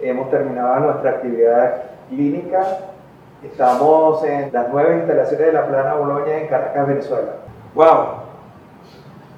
hemos 0.00 0.30
terminado 0.30 0.80
nuestra 0.80 1.10
actividad 1.10 1.82
clínica. 2.08 2.78
Estamos 3.42 4.24
en 4.24 4.52
las 4.52 4.68
nuevas 4.68 4.96
instalaciones 4.96 5.46
de 5.46 5.52
la 5.52 5.66
Plana 5.66 5.94
Boloña 5.94 6.38
en 6.38 6.48
Caracas, 6.48 6.88
Venezuela. 6.88 7.32
¡Wow! 7.74 8.06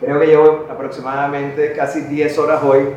Creo 0.01 0.19
que 0.19 0.27
llevo 0.27 0.67
aproximadamente 0.71 1.75
casi 1.75 2.03
10 2.03 2.39
horas 2.39 2.63
hoy 2.63 2.89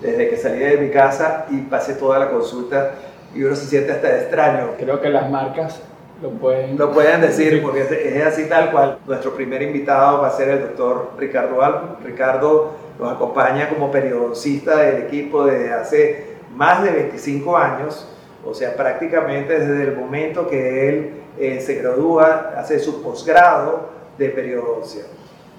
desde 0.00 0.28
que 0.28 0.36
salí 0.36 0.58
de 0.58 0.76
mi 0.78 0.90
casa 0.90 1.46
y 1.50 1.58
pasé 1.62 1.94
toda 1.94 2.18
la 2.18 2.30
consulta 2.30 2.92
y 3.34 3.44
uno 3.44 3.54
se 3.54 3.66
siente 3.66 3.92
hasta 3.92 4.16
extraño. 4.16 4.70
Creo 4.78 5.00
que 5.00 5.10
las 5.10 5.30
marcas 5.30 5.80
lo 6.20 6.30
pueden, 6.30 6.76
lo 6.76 6.92
pueden 6.92 7.20
decir 7.20 7.62
porque 7.62 7.82
es 7.82 8.26
así 8.26 8.48
tal 8.48 8.72
cual. 8.72 8.98
Nuestro 9.06 9.34
primer 9.34 9.62
invitado 9.62 10.20
va 10.20 10.28
a 10.28 10.32
ser 10.32 10.48
el 10.48 10.60
doctor 10.62 11.12
Ricardo 11.16 11.62
Alba. 11.62 11.96
Ricardo 12.02 12.72
nos 12.98 13.12
acompaña 13.12 13.68
como 13.68 13.92
periodista 13.92 14.76
del 14.78 15.04
equipo 15.04 15.46
desde 15.46 15.72
hace 15.72 16.37
más 16.54 16.82
de 16.82 16.90
25 16.90 17.56
años, 17.56 18.08
o 18.44 18.54
sea, 18.54 18.74
prácticamente 18.76 19.58
desde 19.58 19.84
el 19.84 19.96
momento 19.96 20.48
que 20.48 20.88
él 20.88 21.10
eh, 21.38 21.60
se 21.60 21.74
gradúa, 21.76 22.54
hace 22.56 22.78
su 22.78 23.02
posgrado 23.02 23.90
de 24.16 24.28
periodoncia. 24.30 25.04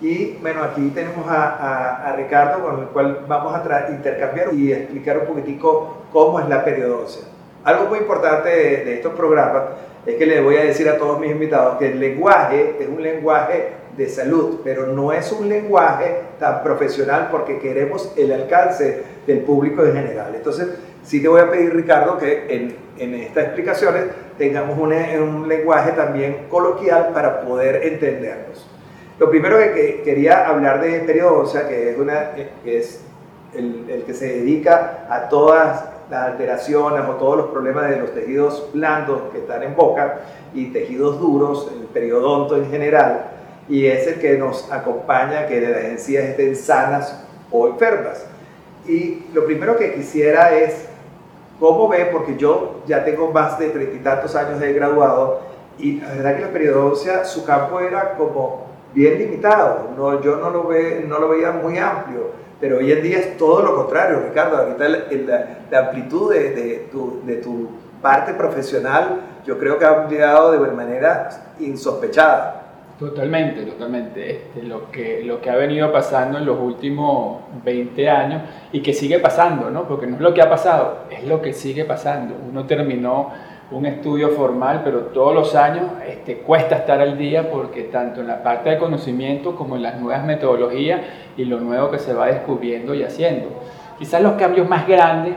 Y 0.02 0.38
bueno, 0.42 0.64
aquí 0.64 0.90
tenemos 0.90 1.26
a, 1.28 2.14
Ricardo 2.16 2.64
con 2.64 2.80
el 2.80 2.86
cual 2.88 3.26
vamos 3.28 3.54
a 3.54 3.90
intercambiar 3.90 4.54
y 4.54 4.72
explicar 4.72 5.20
un 5.20 5.26
poquitico 5.26 5.98
cómo 6.12 6.40
es 6.40 6.48
la 6.48 6.64
periodoncia. 6.64 7.24
Algo 7.64 7.86
muy 7.86 8.00
importante 8.00 8.50
de, 8.50 8.86
de 8.86 8.94
estos 8.96 9.14
programas 9.14 9.64
es 10.06 10.16
que 10.16 10.26
le 10.26 10.42
voy 10.42 10.56
a 10.56 10.64
decir 10.64 10.88
a 10.90 10.98
todos 10.98 11.20
mis 11.20 11.32
invitados 11.32 11.78
que 11.78 11.92
el 11.92 12.00
lenguaje 12.00 12.78
es 12.80 12.88
un 12.88 13.02
lenguaje 13.04 13.74
de 13.98 14.08
salud, 14.08 14.62
pero 14.64 14.88
no 14.88 15.12
es 15.12 15.32
un 15.34 15.50
lenguaje 15.50 16.22
tan 16.40 16.64
profesional 16.64 17.28
porque 17.30 17.60
queremos 17.60 18.14
el 18.16 18.32
alcance 18.32 19.04
del 19.30 19.44
público 19.44 19.86
en 19.86 19.94
general. 19.94 20.34
Entonces, 20.36 20.68
sí 21.04 21.22
te 21.22 21.28
voy 21.28 21.42
a 21.42 21.50
pedir, 21.50 21.74
Ricardo, 21.74 22.18
que 22.18 22.46
en, 22.50 22.76
en 22.98 23.14
estas 23.14 23.46
explicaciones 23.46 24.06
tengamos 24.38 24.78
un, 24.78 24.92
un, 24.94 25.48
lenguaje 25.48 25.92
también 25.92 26.48
coloquial 26.50 27.10
para 27.14 27.42
poder 27.42 27.84
entendernos. 27.84 28.68
Lo 29.20 29.30
primero 29.30 29.58
que, 29.58 30.02
quería 30.04 30.48
hablar 30.48 30.82
de 30.82 31.02
periodoncia, 31.02 31.68
que 31.68 31.92
es, 31.92 31.98
una, 32.00 32.32
que 32.64 32.78
es 32.78 33.04
el, 33.54 33.86
el, 33.90 34.04
que 34.04 34.14
se 34.14 34.28
dedica 34.28 35.06
a 35.10 35.30
todas 35.30 35.86
las 36.10 36.32
alteraciones 36.32 37.04
o 37.08 37.14
todos 37.14 37.38
los 37.38 37.48
problemas 37.48 37.90
de 37.90 37.98
los 37.98 38.14
tejidos 38.14 38.70
blandos 38.74 39.22
que 39.32 39.40
están 39.40 39.62
en 39.62 39.76
boca 39.76 40.22
y 40.56 40.68
tejidos 40.72 41.20
duros, 41.20 41.72
el 41.78 41.86
periodonto 41.88 42.56
en 42.56 42.72
general, 42.72 43.26
y 43.68 43.86
es 43.86 44.08
el 44.08 44.16
que 44.16 44.38
nos 44.38 44.72
acompaña 44.72 45.46
que 45.46 45.62
las 45.62 45.84
encías 45.84 46.24
estén 46.24 46.56
sanas 46.56 47.24
o 47.52 47.68
enfermas. 47.68 48.26
Y 48.90 49.28
lo 49.36 49.46
primero 49.46 49.78
que 49.78 49.94
quisiera 49.94 50.56
es, 50.56 50.88
¿cómo 51.60 51.88
ve? 51.88 52.10
Porque 52.12 52.36
yo 52.38 52.82
ya 52.88 53.06
tengo 53.06 53.32
más 53.32 53.60
de 53.60 53.70
treinta 53.70 53.96
y 53.96 54.00
tantos 54.00 54.36
años 54.36 54.60
de 54.60 54.74
graduado 54.74 55.42
y 55.78 56.02
la 56.02 56.10
verdad 56.10 56.36
que 56.36 56.42
la 56.42 56.50
periodoncia, 56.50 57.24
su 57.24 57.46
campo 57.46 57.80
era 57.80 58.16
como 58.16 58.66
bien 58.94 59.20
limitado, 59.20 59.92
no, 59.96 60.20
yo 60.22 60.38
no 60.38 60.50
lo, 60.50 60.68
ve, 60.68 61.06
no 61.08 61.20
lo 61.20 61.30
veía 61.30 61.52
muy 61.52 61.78
amplio, 61.78 62.32
pero 62.60 62.80
hoy 62.80 62.92
en 62.92 63.04
día 63.04 63.20
es 63.20 63.38
todo 63.38 63.62
lo 63.62 63.76
contrario, 63.76 64.22
Ricardo, 64.28 64.58
ahorita 64.58 64.90
la, 64.90 65.68
la, 65.70 65.80
amplitud 65.80 66.34
de, 66.34 66.50
de, 66.50 66.88
tu, 66.92 67.22
de 67.24 67.36
tu 67.36 67.70
parte 68.02 68.34
profesional 68.34 69.22
yo 69.46 69.60
creo 69.60 69.78
que 69.78 69.86
ha 69.86 70.02
ampliado 70.02 70.52
de 70.52 70.72
manera 70.72 71.30
insospechada. 71.60 72.59
Totalmente, 73.00 73.62
totalmente. 73.62 74.30
Este, 74.30 74.64
lo, 74.64 74.92
que, 74.92 75.50
ha 75.50 75.56
venido 75.56 75.90
pasando 75.90 76.38
en 76.38 76.46
los 76.46 76.60
últimos 76.60 77.44
20 77.64 78.10
años 78.10 78.42
y 78.74 78.82
que 78.82 78.92
sigue 78.92 79.20
pasando, 79.20 79.70
¿no? 79.72 79.88
Porque 79.88 80.06
no 80.06 80.18
es 80.18 80.22
lo 80.22 80.34
que 80.34 80.42
ha 80.42 80.50
pasado, 80.50 81.06
es 81.10 81.24
lo 81.24 81.42
que 81.42 81.54
sigue 81.54 81.86
pasando. 81.86 82.36
Uno 82.50 82.66
terminó 82.66 83.32
un 83.72 83.86
estudio 83.86 84.32
formal, 84.32 84.82
pero 84.84 85.00
todos 85.14 85.34
los 85.34 85.56
años 85.56 85.86
este, 86.10 86.40
cuesta 86.40 86.76
estar 86.76 87.00
al 87.00 87.18
día 87.18 87.50
porque 87.50 87.84
tanto 87.84 88.20
en 88.20 88.28
la 88.28 88.44
parte 88.44 88.72
de 88.72 88.78
conocimiento 88.78 89.56
como 89.56 89.78
en 89.78 89.84
las 89.84 89.98
nuevas 89.98 90.26
metodologías 90.26 91.00
y 91.38 91.46
lo 91.46 91.62
nuevo 91.62 91.90
que 91.92 92.00
se 92.00 92.14
va 92.14 92.28
descubriendo 92.28 92.94
y 92.94 93.04
haciendo. 93.04 93.48
Quizás 93.98 94.22
los 94.22 94.34
cambios 94.34 94.68
más 94.68 94.86
grandes, 94.86 95.36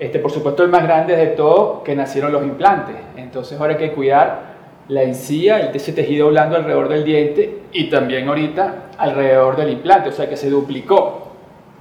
este, 0.00 0.18
por 0.18 0.32
supuesto 0.32 0.64
el 0.64 0.70
más 0.70 0.82
grande 0.82 1.14
de 1.14 1.28
todo, 1.28 1.84
que 1.84 1.94
nacieron 1.94 2.32
los 2.32 2.42
implantes. 2.42 2.96
Entonces 3.16 3.60
ahora 3.60 3.74
hay 3.74 3.78
que 3.78 3.92
cuidar 3.92 4.45
la 4.88 5.02
encía, 5.02 5.70
ese 5.72 5.92
tejido 5.92 6.28
blando 6.28 6.56
alrededor 6.56 6.88
del 6.88 7.04
diente 7.04 7.62
y 7.72 7.90
también 7.90 8.28
ahorita 8.28 8.90
alrededor 8.98 9.56
del 9.56 9.70
implante, 9.70 10.10
o 10.10 10.12
sea 10.12 10.28
que 10.28 10.36
se 10.36 10.48
duplicó 10.48 11.32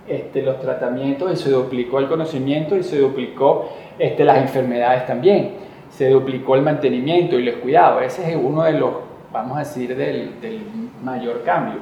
este, 0.07 0.41
los 0.41 0.59
tratamientos 0.59 1.31
y 1.31 1.35
se 1.35 1.51
duplicó 1.51 1.99
el 1.99 2.07
conocimiento 2.07 2.75
y 2.75 2.83
se 2.83 2.99
duplicó 2.99 3.69
este, 3.99 4.23
las 4.23 4.37
enfermedades 4.37 5.05
también, 5.05 5.51
se 5.89 6.09
duplicó 6.09 6.55
el 6.55 6.63
mantenimiento 6.63 7.39
y 7.39 7.43
los 7.43 7.55
cuidados, 7.55 8.03
ese 8.03 8.31
es 8.31 8.35
uno 8.35 8.63
de 8.63 8.73
los, 8.73 8.91
vamos 9.31 9.57
a 9.57 9.59
decir, 9.59 9.95
del, 9.95 10.39
del 10.41 10.61
mayor 11.03 11.43
cambio. 11.43 11.79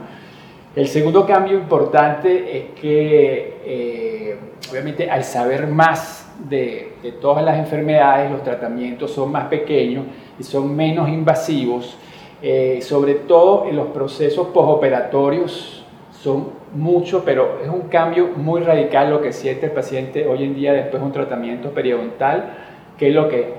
El 0.75 0.87
segundo 0.87 1.25
cambio 1.27 1.57
importante 1.57 2.57
es 2.57 2.79
que, 2.81 3.61
eh, 3.63 4.37
obviamente, 4.71 5.09
al 5.09 5.23
saber 5.23 5.67
más 5.67 6.33
de, 6.49 6.92
de 7.03 7.11
todas 7.11 7.43
las 7.43 7.59
enfermedades, 7.59 8.31
los 8.31 8.43
tratamientos 8.43 9.11
son 9.11 9.31
más 9.31 9.45
pequeños, 9.45 10.05
y 10.39 10.43
son 10.43 10.75
menos 10.75 11.09
invasivos, 11.09 11.97
eh, 12.41 12.79
sobre 12.81 13.15
todo 13.15 13.65
en 13.67 13.75
los 13.75 13.87
procesos 13.87 14.47
posoperatorios 14.47 15.85
son 16.11 16.47
mucho, 16.73 17.23
pero 17.23 17.59
es 17.61 17.69
un 17.69 17.81
cambio 17.89 18.29
muy 18.35 18.61
radical 18.61 19.09
lo 19.09 19.21
que 19.21 19.33
siente 19.33 19.67
el 19.67 19.71
paciente 19.73 20.25
hoy 20.25 20.43
en 20.43 20.55
día 20.55 20.73
después 20.73 21.01
de 21.01 21.05
un 21.05 21.11
tratamiento 21.11 21.69
periodontal, 21.71 22.55
que 22.97 23.09
es 23.09 23.13
lo 23.13 23.27
que 23.27 23.53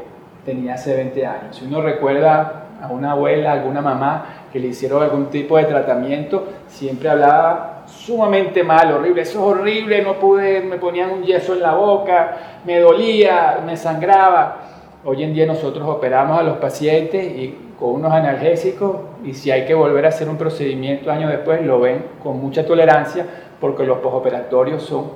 tenía 0.44 0.74
hace 0.74 0.96
20 0.96 1.26
años. 1.26 1.56
Si 1.56 1.66
uno 1.66 1.82
recuerda 1.82 2.63
a 2.84 2.92
una 2.92 3.12
abuela, 3.12 3.52
alguna 3.52 3.80
mamá 3.80 4.26
que 4.52 4.58
le 4.58 4.68
hicieron 4.68 5.02
algún 5.02 5.26
tipo 5.26 5.56
de 5.56 5.64
tratamiento, 5.64 6.46
siempre 6.68 7.08
hablaba 7.08 7.82
sumamente 7.86 8.62
mal, 8.62 8.92
horrible, 8.92 9.22
eso 9.22 9.38
es 9.38 9.58
horrible, 9.58 10.02
no 10.02 10.14
pude, 10.14 10.60
me 10.60 10.76
ponían 10.76 11.10
un 11.10 11.22
yeso 11.22 11.54
en 11.54 11.62
la 11.62 11.74
boca, 11.74 12.36
me 12.64 12.78
dolía, 12.78 13.60
me 13.64 13.76
sangraba. 13.76 14.58
Hoy 15.04 15.22
en 15.22 15.34
día 15.34 15.46
nosotros 15.46 15.86
operamos 15.86 16.38
a 16.38 16.42
los 16.42 16.56
pacientes 16.58 17.24
y 17.24 17.58
con 17.78 17.90
unos 17.90 18.12
analgésicos 18.12 18.96
y 19.24 19.34
si 19.34 19.50
hay 19.50 19.66
que 19.66 19.74
volver 19.74 20.06
a 20.06 20.08
hacer 20.08 20.28
un 20.28 20.36
procedimiento 20.36 21.10
años 21.10 21.30
después 21.30 21.60
lo 21.62 21.80
ven 21.80 22.04
con 22.22 22.40
mucha 22.40 22.64
tolerancia 22.64 23.26
porque 23.60 23.84
los 23.84 23.98
posoperatorios 23.98 24.82
son 24.82 25.10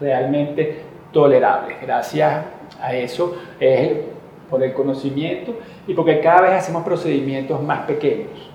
realmente 0.00 0.82
tolerables. 1.12 1.76
Gracias 1.82 2.44
a 2.80 2.94
eso 2.94 3.36
es 3.60 4.17
por 4.50 4.62
el 4.62 4.72
conocimiento 4.72 5.54
y 5.86 5.94
porque 5.94 6.20
cada 6.20 6.42
vez 6.42 6.52
hacemos 6.52 6.82
procedimientos 6.82 7.62
más 7.62 7.80
pequeños. 7.80 8.50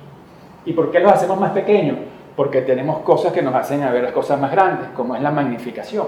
¿Y 0.66 0.74
por 0.74 0.92
qué 0.92 1.00
los 1.00 1.12
hacemos 1.12 1.40
más 1.40 1.52
pequeños? 1.52 1.98
Porque 2.36 2.62
tenemos 2.62 3.00
cosas 3.00 3.34
que 3.34 3.42
nos 3.42 3.54
hacen 3.54 3.82
ver 3.82 4.04
las 4.04 4.14
cosas 4.14 4.40
más 4.40 4.52
grandes, 4.52 4.90
como 4.96 5.16
es 5.16 5.22
la 5.22 5.32
magnificación. 5.32 6.08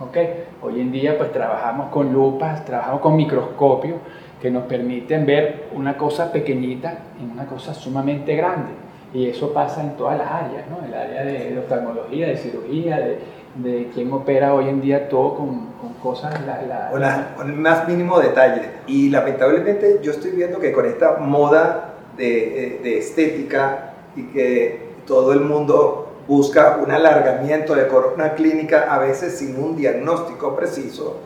¿okay? 0.00 0.44
Hoy 0.62 0.80
en 0.80 0.92
día 0.92 1.18
pues 1.18 1.32
trabajamos 1.32 1.90
con 1.90 2.12
lupas, 2.12 2.64
trabajamos 2.64 3.00
con 3.00 3.16
microscopios 3.16 3.96
que 4.40 4.50
nos 4.50 4.64
permiten 4.64 5.24
ver 5.24 5.68
una 5.74 5.96
cosa 5.96 6.32
pequeñita 6.32 6.98
en 7.20 7.30
una 7.30 7.46
cosa 7.46 7.74
sumamente 7.74 8.34
grande. 8.34 8.72
Y 9.14 9.26
eso 9.26 9.52
pasa 9.52 9.82
en 9.82 9.96
todas 9.96 10.18
las 10.18 10.26
áreas, 10.26 10.64
¿no? 10.70 10.84
El 10.84 10.94
área 10.94 11.22
de, 11.24 11.58
oftalmología, 11.58 12.28
de 12.28 12.36
cirugía, 12.36 12.98
de, 12.98 13.18
de 13.56 13.90
quién 13.94 14.12
opera 14.12 14.54
hoy 14.54 14.68
en 14.68 14.80
día 14.80 15.08
todo 15.08 15.36
con, 15.36 15.66
con 15.80 15.92
cosas... 16.02 16.34
La, 16.46 16.90
con, 17.36 17.50
el 17.50 17.56
más 17.56 17.86
mínimo 17.88 18.18
detalle. 18.20 18.70
Y 18.86 19.10
lamentablemente 19.10 20.00
yo 20.02 20.12
estoy 20.12 20.32
viendo 20.32 20.58
que 20.58 20.72
con 20.72 20.86
esta 20.86 21.18
moda 21.18 21.94
de, 22.16 22.80
de 22.82 22.98
estética 22.98 23.94
y 24.16 24.24
que 24.24 24.92
todo 25.06 25.32
el 25.32 25.40
mundo 25.40 26.12
busca 26.26 26.78
un 26.82 26.90
alargamiento 26.90 27.74
de 27.74 27.88
corona 27.88 28.34
clínica, 28.34 28.94
a 28.94 28.98
veces 28.98 29.38
sin 29.38 29.58
un 29.58 29.76
diagnóstico 29.76 30.54
preciso. 30.54 31.18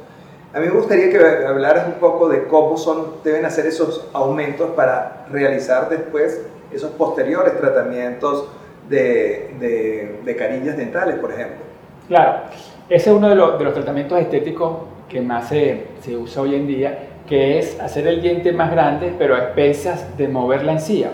A 0.55 0.61
mí 0.61 0.67
me 0.69 0.73
gustaría 0.73 1.11
que 1.11 1.19
hablaras 1.47 1.87
un 1.87 1.95
poco 1.95 2.29
de 2.29 2.45
cómo 2.45 2.79
son, 2.79 3.17
deben 3.23 3.45
hacer 3.45 3.67
esos 3.67 4.09
aumentos 4.15 4.71
para 4.71 5.27
realizar 5.31 5.91
después 5.91 6.41
esos 6.73 6.93
posteriores 6.93 7.59
tratamientos 7.59 8.49
de, 8.89 10.23
de, 10.25 10.37
carillas 10.37 10.77
dentales, 10.77 11.17
por 11.17 11.33
ejemplo. 11.33 11.66
Claro, 12.09 12.43
ese 12.89 13.11
es 13.11 13.17
uno 13.17 13.29
de 13.29 13.35
los, 13.35 13.59
tratamientos 13.59 14.21
estéticos 14.21 14.77
que 15.09 15.21
más 15.21 15.49
se, 15.49 15.89
usa 16.17 16.43
hoy 16.43 16.55
en 16.55 16.67
día, 16.69 16.99
que 17.29 17.59
es 17.59 17.81
hacer 17.81 18.07
el 18.07 18.23
diente 18.23 18.53
más 18.53 18.71
grande, 18.71 19.13
pero 19.19 19.35
a 19.35 19.39
expensas 19.39 20.17
de 20.17 20.29
mover 20.29 20.63
la 20.63 20.73
encía. 20.73 21.11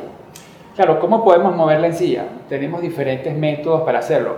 Claro, 0.77 1.01
¿cómo 1.01 1.25
podemos 1.25 1.57
mover 1.57 1.81
la 1.81 1.87
encía? 1.87 2.27
Tenemos 2.49 2.83
diferentes 2.83 3.35
métodos 3.35 3.83
para 3.83 4.01
hacerlo. 4.01 4.37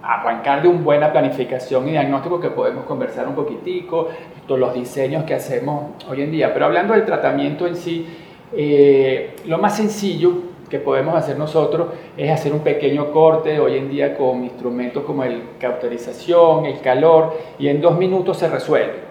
Arrancar 0.00 0.62
de 0.62 0.68
una 0.68 0.80
buena 0.80 1.10
planificación 1.10 1.88
y 1.88 1.92
diagnóstico 1.92 2.40
que 2.40 2.50
podemos 2.50 2.84
conversar 2.84 3.26
un 3.26 3.34
poquitico, 3.34 4.08
todos 4.46 4.60
los 4.60 4.74
diseños 4.74 5.24
que 5.24 5.34
hacemos 5.34 6.04
hoy 6.08 6.22
en 6.22 6.30
día. 6.30 6.52
Pero 6.54 6.66
hablando 6.66 6.94
del 6.94 7.04
tratamiento 7.04 7.66
en 7.66 7.74
sí, 7.74 8.06
eh, 8.52 9.34
lo 9.46 9.58
más 9.58 9.76
sencillo 9.76 10.47
que 10.68 10.78
podemos 10.78 11.14
hacer 11.14 11.38
nosotros 11.38 11.88
es 12.16 12.30
hacer 12.30 12.52
un 12.52 12.60
pequeño 12.60 13.12
corte 13.12 13.58
hoy 13.58 13.78
en 13.78 13.90
día 13.90 14.16
con 14.16 14.44
instrumentos 14.44 15.04
como 15.04 15.24
el 15.24 15.42
cauterización, 15.58 16.66
el 16.66 16.80
calor, 16.80 17.36
y 17.58 17.68
en 17.68 17.80
dos 17.80 17.98
minutos 17.98 18.38
se 18.38 18.48
resuelve. 18.48 19.08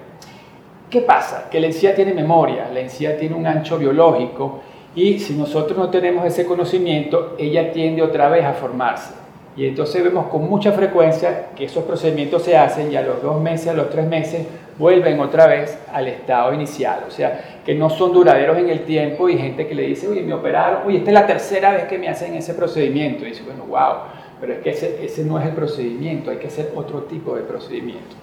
¿Qué 0.89 1.01
pasa? 1.01 1.49
Que 1.49 1.59
la 1.59 1.67
encía 1.67 1.93
tiene 1.93 2.13
memoria, 2.13 2.69
la 2.73 2.79
encía 2.79 3.17
tiene 3.17 3.35
un 3.35 3.45
ancho 3.45 3.77
biológico 3.77 4.61
y 4.95 5.19
si 5.19 5.35
nosotros 5.35 5.77
no 5.77 5.89
tenemos 5.89 6.25
ese 6.25 6.45
conocimiento, 6.45 7.35
ella 7.37 7.71
tiende 7.71 8.01
otra 8.01 8.29
vez 8.29 8.45
a 8.45 8.53
formarse. 8.53 9.13
Y 9.57 9.65
entonces 9.65 10.03
vemos 10.03 10.27
con 10.27 10.47
mucha 10.47 10.71
frecuencia 10.71 11.49
que 11.55 11.65
esos 11.65 11.83
procedimientos 11.83 12.43
se 12.43 12.55
hacen 12.55 12.91
y 12.91 12.95
a 12.95 13.01
los 13.01 13.21
dos 13.21 13.41
meses, 13.41 13.67
a 13.67 13.73
los 13.73 13.89
tres 13.89 14.07
meses, 14.07 14.45
vuelven 14.77 15.19
otra 15.19 15.47
vez 15.47 15.77
al 15.91 16.07
estado 16.07 16.53
inicial. 16.53 17.03
O 17.07 17.11
sea, 17.11 17.61
que 17.65 17.75
no 17.75 17.89
son 17.89 18.13
duraderos 18.13 18.57
en 18.57 18.69
el 18.69 18.81
tiempo 18.81 19.29
y 19.29 19.37
gente 19.37 19.67
que 19.67 19.75
le 19.75 19.83
dice, 19.83 20.07
oye, 20.07 20.21
me 20.21 20.33
operaron, 20.33 20.85
oye, 20.85 20.99
esta 20.99 21.09
es 21.09 21.13
la 21.13 21.27
tercera 21.27 21.73
vez 21.73 21.85
que 21.85 21.97
me 21.97 22.09
hacen 22.09 22.33
ese 22.35 22.53
procedimiento. 22.53 23.25
Y 23.25 23.29
dice, 23.29 23.43
bueno, 23.43 23.65
wow, 23.65 24.03
pero 24.39 24.53
es 24.53 24.59
que 24.59 24.69
ese, 24.71 25.03
ese 25.03 25.23
no 25.23 25.39
es 25.39 25.45
el 25.45 25.53
procedimiento, 25.53 26.31
hay 26.31 26.37
que 26.37 26.47
hacer 26.47 26.71
otro 26.75 27.03
tipo 27.03 27.35
de 27.35 27.41
procedimiento. 27.41 28.15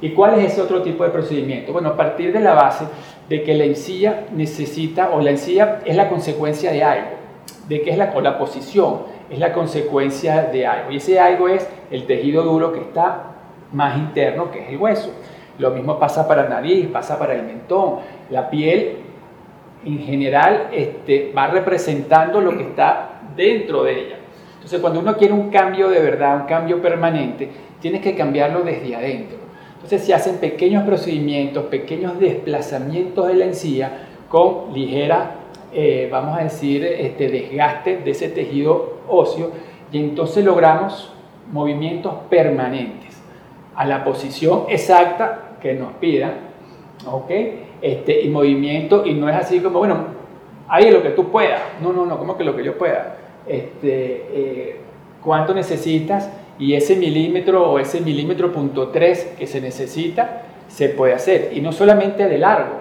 ¿Y 0.00 0.10
cuál 0.10 0.38
es 0.38 0.52
ese 0.52 0.60
otro 0.60 0.82
tipo 0.82 1.04
de 1.04 1.10
procedimiento? 1.10 1.72
Bueno, 1.72 1.90
a 1.90 1.96
partir 1.96 2.32
de 2.32 2.40
la 2.40 2.54
base 2.54 2.84
de 3.28 3.44
que 3.44 3.54
la 3.54 3.64
encía 3.64 4.26
necesita, 4.34 5.10
o 5.10 5.20
la 5.20 5.30
encía 5.30 5.80
es 5.84 5.96
la 5.96 6.08
consecuencia 6.08 6.72
de 6.72 6.82
algo, 6.82 7.10
de 7.68 7.82
que 7.82 7.90
es 7.90 7.98
la, 7.98 8.12
o 8.14 8.20
la 8.20 8.36
posición 8.36 9.12
es 9.30 9.38
la 9.38 9.52
consecuencia 9.52 10.42
de 10.42 10.66
algo. 10.66 10.90
Y 10.90 10.96
ese 10.96 11.18
algo 11.18 11.48
es 11.48 11.66
el 11.90 12.04
tejido 12.04 12.42
duro 12.42 12.72
que 12.72 12.80
está 12.80 13.32
más 13.72 13.96
interno, 13.96 14.50
que 14.50 14.62
es 14.62 14.68
el 14.68 14.76
hueso. 14.76 15.10
Lo 15.62 15.70
mismo 15.70 15.96
pasa 15.96 16.26
para 16.26 16.48
nariz, 16.48 16.88
pasa 16.88 17.16
para 17.16 17.34
el 17.34 17.44
mentón. 17.44 18.00
La 18.30 18.50
piel 18.50 18.96
en 19.84 19.98
general 20.00 20.70
este, 20.72 21.32
va 21.36 21.46
representando 21.46 22.40
lo 22.40 22.56
que 22.56 22.64
está 22.64 23.20
dentro 23.36 23.84
de 23.84 23.92
ella. 23.92 24.16
Entonces, 24.54 24.80
cuando 24.80 24.98
uno 24.98 25.16
quiere 25.16 25.32
un 25.32 25.50
cambio 25.50 25.88
de 25.88 26.00
verdad, 26.00 26.40
un 26.40 26.46
cambio 26.46 26.82
permanente, 26.82 27.48
tienes 27.80 28.00
que 28.00 28.16
cambiarlo 28.16 28.62
desde 28.62 28.96
adentro. 28.96 29.38
Entonces 29.74 30.02
se 30.04 30.12
hacen 30.14 30.38
pequeños 30.38 30.84
procedimientos, 30.84 31.64
pequeños 31.66 32.18
desplazamientos 32.18 33.28
de 33.28 33.34
la 33.34 33.44
encía 33.44 34.08
con 34.28 34.72
ligera, 34.74 35.36
eh, 35.72 36.08
vamos 36.10 36.38
a 36.38 36.42
decir, 36.42 36.84
este 36.84 37.28
desgaste 37.28 37.98
de 37.98 38.10
ese 38.10 38.28
tejido 38.28 38.98
óseo 39.08 39.50
y 39.92 39.98
entonces 39.98 40.44
logramos 40.44 41.12
movimientos 41.52 42.14
permanentes 42.30 43.16
a 43.74 43.84
la 43.84 44.04
posición 44.04 44.64
exacta 44.68 45.51
que 45.62 45.74
nos 45.74 45.92
pidan, 45.94 46.32
¿ok? 47.06 47.30
Este, 47.80 48.22
y 48.22 48.28
movimiento, 48.28 49.06
y 49.06 49.14
no 49.14 49.28
es 49.28 49.36
así 49.36 49.60
como, 49.60 49.78
bueno, 49.78 50.06
ahí 50.68 50.90
lo 50.90 51.02
que 51.02 51.10
tú 51.10 51.30
puedas, 51.30 51.60
no, 51.80 51.92
no, 51.92 52.04
no, 52.04 52.18
como 52.18 52.36
que 52.36 52.44
lo 52.44 52.56
que 52.56 52.64
yo 52.64 52.76
pueda, 52.76 53.16
este, 53.46 54.26
eh, 54.32 54.76
¿cuánto 55.22 55.54
necesitas? 55.54 56.30
y 56.58 56.74
ese 56.74 56.96
milímetro 56.96 57.72
o 57.72 57.78
ese 57.78 58.00
milímetro 58.00 58.52
punto 58.52 58.88
3 58.88 59.34
que 59.38 59.46
se 59.46 59.60
necesita 59.60 60.42
se 60.68 60.90
puede 60.90 61.14
hacer. 61.14 61.50
Y 61.54 61.60
no 61.60 61.72
solamente 61.72 62.28
de 62.28 62.38
largo, 62.38 62.76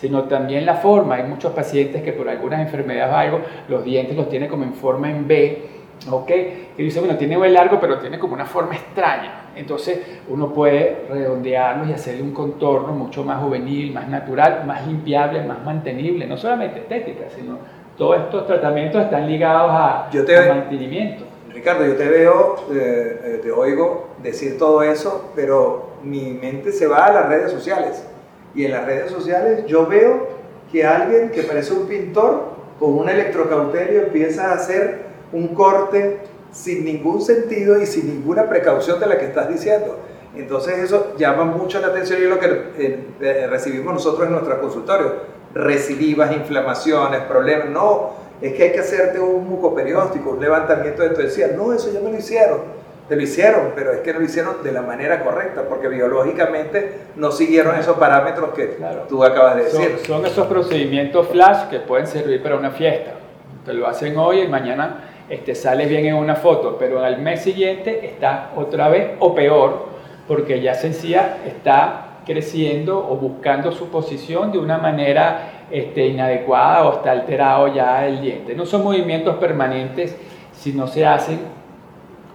sino 0.00 0.24
también 0.24 0.64
la 0.64 0.76
forma. 0.76 1.16
Hay 1.16 1.24
muchos 1.24 1.52
pacientes 1.52 2.02
que 2.02 2.12
por 2.12 2.28
algunas 2.28 2.60
enfermedades 2.60 3.12
o 3.12 3.16
algo, 3.16 3.40
los 3.68 3.84
dientes 3.84 4.16
los 4.16 4.28
tienen 4.28 4.48
como 4.48 4.64
en 4.64 4.72
forma 4.72 5.10
en 5.10 5.28
B, 5.28 5.62
¿ok? 6.10 6.30
Y 6.78 6.82
dice, 6.82 7.00
bueno, 7.00 7.16
tiene 7.16 7.36
B 7.36 7.48
largo, 7.50 7.78
pero 7.80 7.98
tiene 7.98 8.18
como 8.18 8.34
una 8.34 8.46
forma 8.46 8.74
extraña. 8.74 9.47
Entonces 9.58 10.00
uno 10.28 10.52
puede 10.52 11.06
redondearlos 11.10 11.88
y 11.88 11.92
hacerle 11.92 12.22
un 12.22 12.32
contorno 12.32 12.92
mucho 12.92 13.24
más 13.24 13.42
juvenil, 13.42 13.92
más 13.92 14.08
natural, 14.08 14.64
más 14.66 14.86
limpiable, 14.86 15.44
más 15.44 15.64
mantenible, 15.64 16.26
no 16.26 16.36
solamente 16.36 16.80
estética, 16.80 17.24
sino 17.34 17.58
todos 17.96 18.18
estos 18.20 18.46
tratamientos 18.46 19.02
están 19.02 19.26
ligados 19.26 19.70
a, 19.72 20.08
Yo 20.12 20.24
te, 20.24 20.36
a 20.36 20.54
mantenimiento. 20.54 21.24
Ricardo, 21.52 21.84
yo 21.84 21.96
te 21.96 22.08
veo, 22.08 22.56
eh, 22.70 23.20
eh, 23.24 23.40
te 23.42 23.50
oigo 23.50 24.10
decir 24.22 24.56
todo 24.56 24.82
eso, 24.82 25.32
pero 25.34 25.90
mi 26.04 26.30
mente 26.40 26.70
se 26.70 26.86
va 26.86 27.06
a 27.06 27.12
las 27.12 27.28
redes 27.28 27.50
sociales. 27.50 28.06
Y 28.54 28.64
en 28.64 28.72
las 28.72 28.86
redes 28.86 29.10
sociales 29.10 29.66
yo 29.66 29.86
veo 29.86 30.28
que 30.70 30.86
alguien 30.86 31.30
que 31.30 31.42
parece 31.42 31.72
un 31.72 31.86
pintor 31.88 32.58
con 32.78 32.96
un 32.96 33.08
electrocauterio 33.08 34.02
empieza 34.02 34.50
a 34.50 34.54
hacer 34.54 35.08
un 35.32 35.48
corte 35.48 36.20
sin 36.52 36.84
ningún 36.84 37.20
sentido 37.20 37.80
y 37.80 37.86
sin 37.86 38.06
ninguna 38.06 38.48
precaución 38.48 38.98
de 39.00 39.06
la 39.06 39.18
que 39.18 39.26
estás 39.26 39.48
diciendo. 39.48 39.98
Entonces 40.36 40.78
eso 40.78 41.14
llama 41.16 41.44
mucho 41.44 41.80
la 41.80 41.88
atención 41.88 42.20
y 42.20 42.24
es 42.24 42.30
lo 42.30 42.38
que 42.38 43.06
eh, 43.20 43.46
recibimos 43.48 43.94
nosotros 43.94 44.26
en 44.26 44.32
nuestro 44.32 44.60
consultorio. 44.60 45.38
Recidivas, 45.54 46.32
inflamaciones, 46.32 47.20
problemas. 47.22 47.70
No, 47.70 48.10
es 48.40 48.52
que 48.54 48.64
hay 48.64 48.72
que 48.72 48.80
hacerte 48.80 49.18
un 49.18 49.48
mucoperióstico, 49.48 50.30
un 50.30 50.40
levantamiento 50.40 51.02
de 51.02 51.10
tu 51.10 51.20
encía. 51.20 51.48
No, 51.56 51.72
eso 51.72 51.90
ya 51.92 52.00
me 52.00 52.10
lo 52.10 52.18
hicieron. 52.18 52.78
Te 53.08 53.16
lo 53.16 53.22
hicieron, 53.22 53.72
pero 53.74 53.92
es 53.92 54.00
que 54.00 54.12
no 54.12 54.18
lo 54.18 54.26
hicieron 54.26 54.62
de 54.62 54.70
la 54.70 54.82
manera 54.82 55.24
correcta, 55.24 55.62
porque 55.66 55.88
biológicamente 55.88 56.92
no 57.16 57.32
siguieron 57.32 57.74
esos 57.76 57.96
parámetros 57.96 58.50
que 58.50 58.78
tú 59.08 59.24
acabas 59.24 59.56
de 59.56 59.64
decir. 59.64 59.98
Son, 60.06 60.26
esos 60.26 60.46
procedimientos 60.46 61.26
flash 61.28 61.68
que 61.70 61.80
pueden 61.80 62.06
servir 62.06 62.42
para 62.42 62.56
una 62.56 62.70
fiesta. 62.70 63.12
Te 63.64 63.72
lo 63.72 63.86
hacen 63.86 64.16
hoy 64.18 64.42
y 64.42 64.48
mañana 64.48 65.07
este, 65.28 65.54
sales 65.54 65.88
bien 65.88 66.06
en 66.06 66.14
una 66.14 66.36
foto, 66.36 66.76
pero 66.78 67.04
al 67.04 67.18
mes 67.18 67.42
siguiente 67.42 68.06
está 68.06 68.52
otra 68.56 68.88
vez 68.88 69.10
o 69.18 69.34
peor, 69.34 69.88
porque 70.26 70.60
ya 70.60 70.74
sencilla 70.74 71.38
está 71.46 72.20
creciendo 72.24 72.98
o 72.98 73.16
buscando 73.16 73.72
su 73.72 73.88
posición 73.88 74.52
de 74.52 74.58
una 74.58 74.78
manera 74.78 75.66
este, 75.70 76.06
inadecuada 76.06 76.86
o 76.86 76.92
está 76.94 77.12
alterado 77.12 77.74
ya 77.74 78.06
el 78.06 78.20
diente. 78.20 78.54
No 78.54 78.66
son 78.66 78.84
movimientos 78.84 79.36
permanentes 79.36 80.16
si 80.52 80.72
no 80.72 80.86
se 80.86 81.06
hacen 81.06 81.40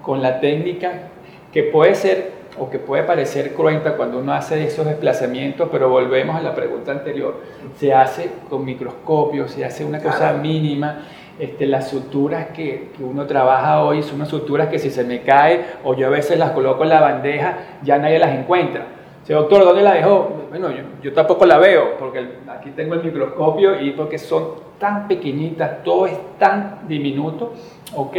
con 0.02 0.22
la 0.22 0.40
técnica 0.40 1.10
que 1.52 1.64
puede 1.64 1.96
ser 1.96 2.44
o 2.60 2.70
que 2.70 2.80
puede 2.80 3.04
parecer 3.04 3.54
cruenta 3.54 3.96
cuando 3.96 4.20
uno 4.20 4.34
hace 4.34 4.64
esos 4.64 4.86
desplazamientos, 4.86 5.70
pero 5.72 5.90
volvemos 5.90 6.36
a 6.36 6.42
la 6.42 6.54
pregunta 6.54 6.92
anterior, 6.92 7.42
se 7.78 7.94
hace 7.94 8.30
con 8.50 8.64
microscopio, 8.64 9.48
se 9.48 9.66
hace 9.66 9.84
una 9.84 10.00
cosa 10.00 10.34
mínima, 10.34 11.06
este, 11.40 11.66
las 11.66 11.90
suturas 11.90 12.48
que, 12.48 12.92
que, 12.96 13.04
uno 13.04 13.26
trabaja 13.26 13.84
hoy 13.84 14.04
son 14.04 14.16
unas 14.16 14.30
suturas 14.30 14.68
que 14.68 14.80
si 14.80 14.90
se 14.90 15.04
me 15.04 15.22
cae 15.22 15.66
o 15.84 15.96
yo 15.96 16.08
a 16.08 16.10
veces 16.10 16.38
las 16.38 16.52
coloco 16.52 16.84
en 16.84 16.90
la 16.90 17.02
bandeja, 17.02 17.58
ya 17.84 17.98
nadie 17.98 18.20
las 18.20 18.36
encuentra 18.38 18.86
doctor, 19.32 19.64
¿dónde 19.64 19.84
la 19.84 19.94
dejó? 19.94 20.30
Bueno, 20.50 20.68
yo, 21.02 21.14
tampoco 21.14 21.46
la 21.46 21.58
veo, 21.58 21.98
porque 21.98 22.28
aquí 22.50 22.72
tengo 22.72 22.96
el 22.96 23.04
microscopio 23.04 23.80
y 23.80 23.92
porque 23.92 24.18
son 24.18 24.56
tan 24.78 25.08
pequeñitas, 25.08 25.84
todo 25.84 26.08
es 26.08 26.18
tan 26.38 26.80
diminuto, 26.90 27.54
¿ok? 27.96 28.18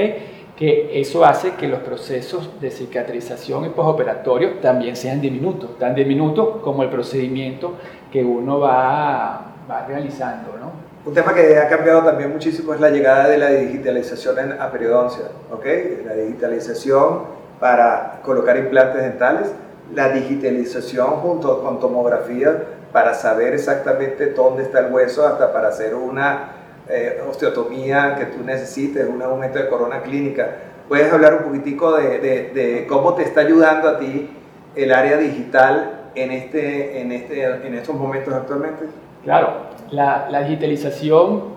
Que 0.57 1.01
eso 1.01 1.25
hace 1.25 1.55
que 1.55 1.69
los 1.69 1.81
procesos 1.81 2.59
de 2.61 2.71
cicatrización 2.71 3.67
y 3.67 3.69
postoperatorio 3.71 4.55
también 4.63 4.97
sean 4.97 5.21
diminutos, 5.21 5.79
tan 5.79 5.95
diminutos 5.95 6.63
como 6.63 6.83
el 6.83 6.89
procedimiento 6.89 7.75
que 8.11 8.25
uno 8.25 8.61
va, 8.61 9.53
va 9.69 9.87
realizando, 9.87 10.57
¿no? 10.59 10.84
Un 11.07 11.13
tema 11.13 11.35
que 11.35 11.59
ha 11.59 11.69
cambiado 11.69 12.03
también 12.03 12.33
muchísimo 12.33 12.73
es 12.73 12.81
la 12.81 12.91
llegada 12.91 13.29
de 13.29 13.37
la 13.37 13.51
digitalización 13.51 14.39
en, 14.39 14.53
a 14.53 14.71
periodoncia, 14.71 15.25
¿ok? 15.53 15.67
La 16.07 16.15
digitalización 16.15 17.23
para 17.61 18.21
colocar 18.23 18.57
implantes 18.57 19.03
dentales 19.03 19.53
la 19.93 20.09
digitalización 20.11 21.07
junto 21.21 21.63
con 21.63 21.79
tomografía 21.81 22.65
para 22.93 23.15
saber 23.15 23.55
exactamente 23.55 24.27
dónde 24.27 24.63
está 24.63 24.81
el 24.81 24.93
hueso, 24.93 25.27
hasta 25.27 25.53
para 25.53 25.69
hacer 25.69 25.95
una 25.95 26.53
eh, 26.89 27.23
osteotomía 27.29 28.17
que 28.17 28.27
tú 28.27 28.45
necesites, 28.45 29.07
un 29.09 29.21
aumento 29.21 29.59
de 29.59 29.69
corona 29.69 30.01
clínica. 30.01 30.57
¿Puedes 30.89 31.13
hablar 31.13 31.35
un 31.35 31.43
poquitico 31.45 31.97
de, 31.97 32.87
cómo 32.89 33.15
te 33.15 33.23
está 33.23 33.41
ayudando 33.41 33.89
a 33.89 33.99
ti 33.99 34.31
el 34.77 34.93
área 34.93 35.17
digital 35.17 36.11
en, 36.15 36.31
este, 36.31 37.01
este, 37.17 37.45
en 37.45 37.75
estos 37.75 37.95
momentos 37.97 38.33
actualmente? 38.33 38.85
Claro, 39.25 39.55
la, 39.95 40.43
digitalización 40.43 41.55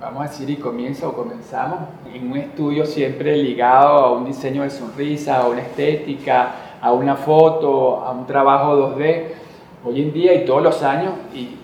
vamos 0.00 0.20
a 0.20 0.28
decir, 0.30 0.48
y 0.48 0.56
comienza 0.56 1.06
o 1.06 1.12
comenzamos 1.12 1.80
en 2.12 2.30
un 2.30 2.38
estudio 2.38 2.86
siempre 2.86 3.36
ligado 3.36 3.98
a 3.98 4.12
un 4.12 4.24
diseño 4.24 4.62
de 4.62 4.70
sonrisa, 4.70 5.40
a 5.40 5.48
una 5.48 5.60
estética, 5.60 6.52
a 6.80 6.92
una 6.92 7.16
foto, 7.16 7.96
a 7.96 8.10
un 8.10 8.26
trabajo 8.26 8.96
2D, 8.96 9.24
hoy 9.84 10.00
en 10.00 10.12
día 10.12 10.34
y 10.34 10.46
todos 10.46 10.62
los 10.62 10.82
años, 10.82 11.12
y 11.34 11.56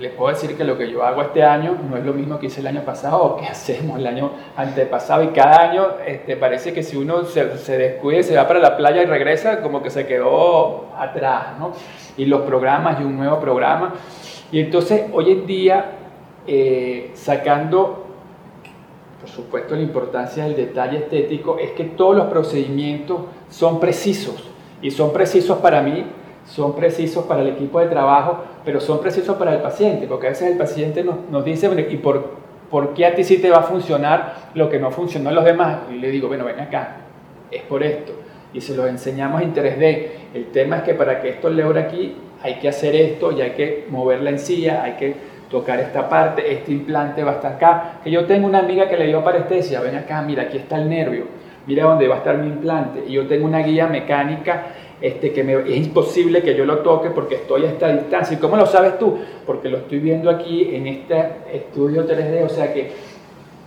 les 0.00 0.12
puedo 0.12 0.30
decir 0.34 0.56
que 0.56 0.64
lo 0.64 0.76
que 0.76 0.90
yo 0.90 1.04
hago 1.04 1.22
este 1.22 1.42
año 1.44 1.78
no 1.88 1.96
es 1.96 2.04
lo 2.04 2.12
mismo 2.12 2.38
que 2.38 2.46
hice 2.46 2.60
el 2.60 2.66
año 2.66 2.82
pasado 2.82 3.22
o 3.22 3.36
que 3.36 3.46
hacemos 3.50 3.98
el 3.98 4.06
año 4.06 4.32
antepasado 4.56 5.22
y 5.22 5.28
cada 5.28 5.70
año 5.70 5.86
este, 6.04 6.36
parece 6.36 6.74
que 6.74 6.82
si 6.82 6.96
uno 6.96 7.22
se, 7.24 7.56
se 7.56 7.78
descuide, 7.78 8.24
se 8.24 8.36
va 8.36 8.48
para 8.48 8.58
la 8.58 8.76
playa 8.76 9.02
y 9.02 9.06
regresa, 9.06 9.62
como 9.62 9.80
que 9.80 9.90
se 9.90 10.06
quedó 10.06 10.88
atrás, 10.98 11.58
¿no? 11.58 11.72
Y 12.16 12.26
los 12.26 12.42
programas 12.42 13.00
y 13.00 13.04
un 13.04 13.16
nuevo 13.16 13.38
programa. 13.38 13.94
Y 14.52 14.60
entonces 14.60 15.04
hoy 15.12 15.32
en 15.32 15.46
día, 15.46 15.92
eh, 16.46 17.10
sacando, 17.14 18.06
por 19.20 19.28
supuesto, 19.28 19.74
la 19.74 19.82
importancia 19.82 20.44
del 20.44 20.56
detalle 20.56 20.98
estético, 20.98 21.58
es 21.58 21.72
que 21.72 21.84
todos 21.84 22.16
los 22.16 22.26
procedimientos 22.26 23.20
son 23.48 23.80
precisos 23.80 24.50
y 24.82 24.90
son 24.90 25.12
precisos 25.12 25.58
para 25.58 25.82
mí 25.82 26.04
son 26.46 26.74
precisos 26.74 27.24
para 27.24 27.42
el 27.42 27.48
equipo 27.48 27.80
de 27.80 27.86
trabajo, 27.86 28.44
pero 28.64 28.80
son 28.80 29.00
precisos 29.00 29.36
para 29.36 29.54
el 29.54 29.60
paciente, 29.60 30.06
porque 30.06 30.28
a 30.28 30.30
veces 30.30 30.52
el 30.52 30.58
paciente 30.58 31.02
nos, 31.02 31.28
nos 31.30 31.44
dice, 31.44 31.66
bueno, 31.66 31.82
¿y 31.88 31.96
por, 31.96 32.36
por 32.70 32.94
qué 32.94 33.06
a 33.06 33.14
ti 33.14 33.24
sí 33.24 33.38
te 33.38 33.50
va 33.50 33.58
a 33.58 33.62
funcionar 33.62 34.50
lo 34.54 34.70
que 34.70 34.78
no 34.78 34.90
funcionó 34.90 35.30
a 35.30 35.32
los 35.32 35.44
demás? 35.44 35.78
Y 35.90 35.94
le 35.94 36.10
digo, 36.10 36.28
bueno, 36.28 36.44
ven 36.44 36.60
acá, 36.60 36.98
es 37.50 37.62
por 37.62 37.82
esto. 37.82 38.12
Y 38.54 38.60
se 38.60 38.76
lo 38.76 38.86
enseñamos 38.86 39.42
en 39.42 39.54
3D. 39.54 40.08
El 40.34 40.46
tema 40.46 40.78
es 40.78 40.82
que 40.84 40.94
para 40.94 41.20
que 41.20 41.30
esto 41.30 41.50
logre 41.50 41.80
aquí, 41.80 42.16
hay 42.46 42.54
que 42.54 42.68
hacer 42.68 42.94
esto 42.94 43.32
y 43.32 43.40
hay 43.40 43.50
que 43.50 43.86
mover 43.90 44.22
la 44.22 44.30
encía, 44.30 44.84
hay 44.84 44.92
que 44.92 45.14
tocar 45.50 45.80
esta 45.80 46.08
parte, 46.08 46.52
este 46.52 46.72
implante 46.72 47.24
va 47.24 47.32
a 47.32 47.34
estar 47.34 47.54
acá. 47.54 48.00
Que 48.04 48.10
yo 48.10 48.24
tengo 48.24 48.46
una 48.46 48.60
amiga 48.60 48.88
que 48.88 48.96
le 48.96 49.06
dio 49.08 49.22
parestesia, 49.24 49.80
ven 49.80 49.96
acá, 49.96 50.22
mira, 50.22 50.44
aquí 50.44 50.58
está 50.58 50.76
el 50.78 50.88
nervio, 50.88 51.24
mira 51.66 51.84
dónde 51.84 52.06
va 52.06 52.16
a 52.16 52.18
estar 52.18 52.38
mi 52.38 52.46
implante. 52.46 53.02
Y 53.08 53.14
yo 53.14 53.26
tengo 53.26 53.46
una 53.46 53.58
guía 53.60 53.88
mecánica 53.88 54.66
este, 55.00 55.32
que 55.32 55.40
es 55.40 55.76
imposible 55.76 56.40
que 56.42 56.54
yo 56.54 56.64
lo 56.64 56.78
toque 56.78 57.10
porque 57.10 57.34
estoy 57.34 57.64
a 57.64 57.70
esta 57.70 57.88
distancia. 57.88 58.36
¿Y 58.36 58.40
cómo 58.40 58.56
lo 58.56 58.66
sabes 58.66 58.96
tú? 58.98 59.18
Porque 59.44 59.68
lo 59.68 59.78
estoy 59.78 59.98
viendo 59.98 60.30
aquí 60.30 60.74
en 60.74 60.86
este 60.86 61.16
estudio 61.52 62.06
3D, 62.06 62.44
o 62.44 62.48
sea 62.48 62.72
que 62.72 62.92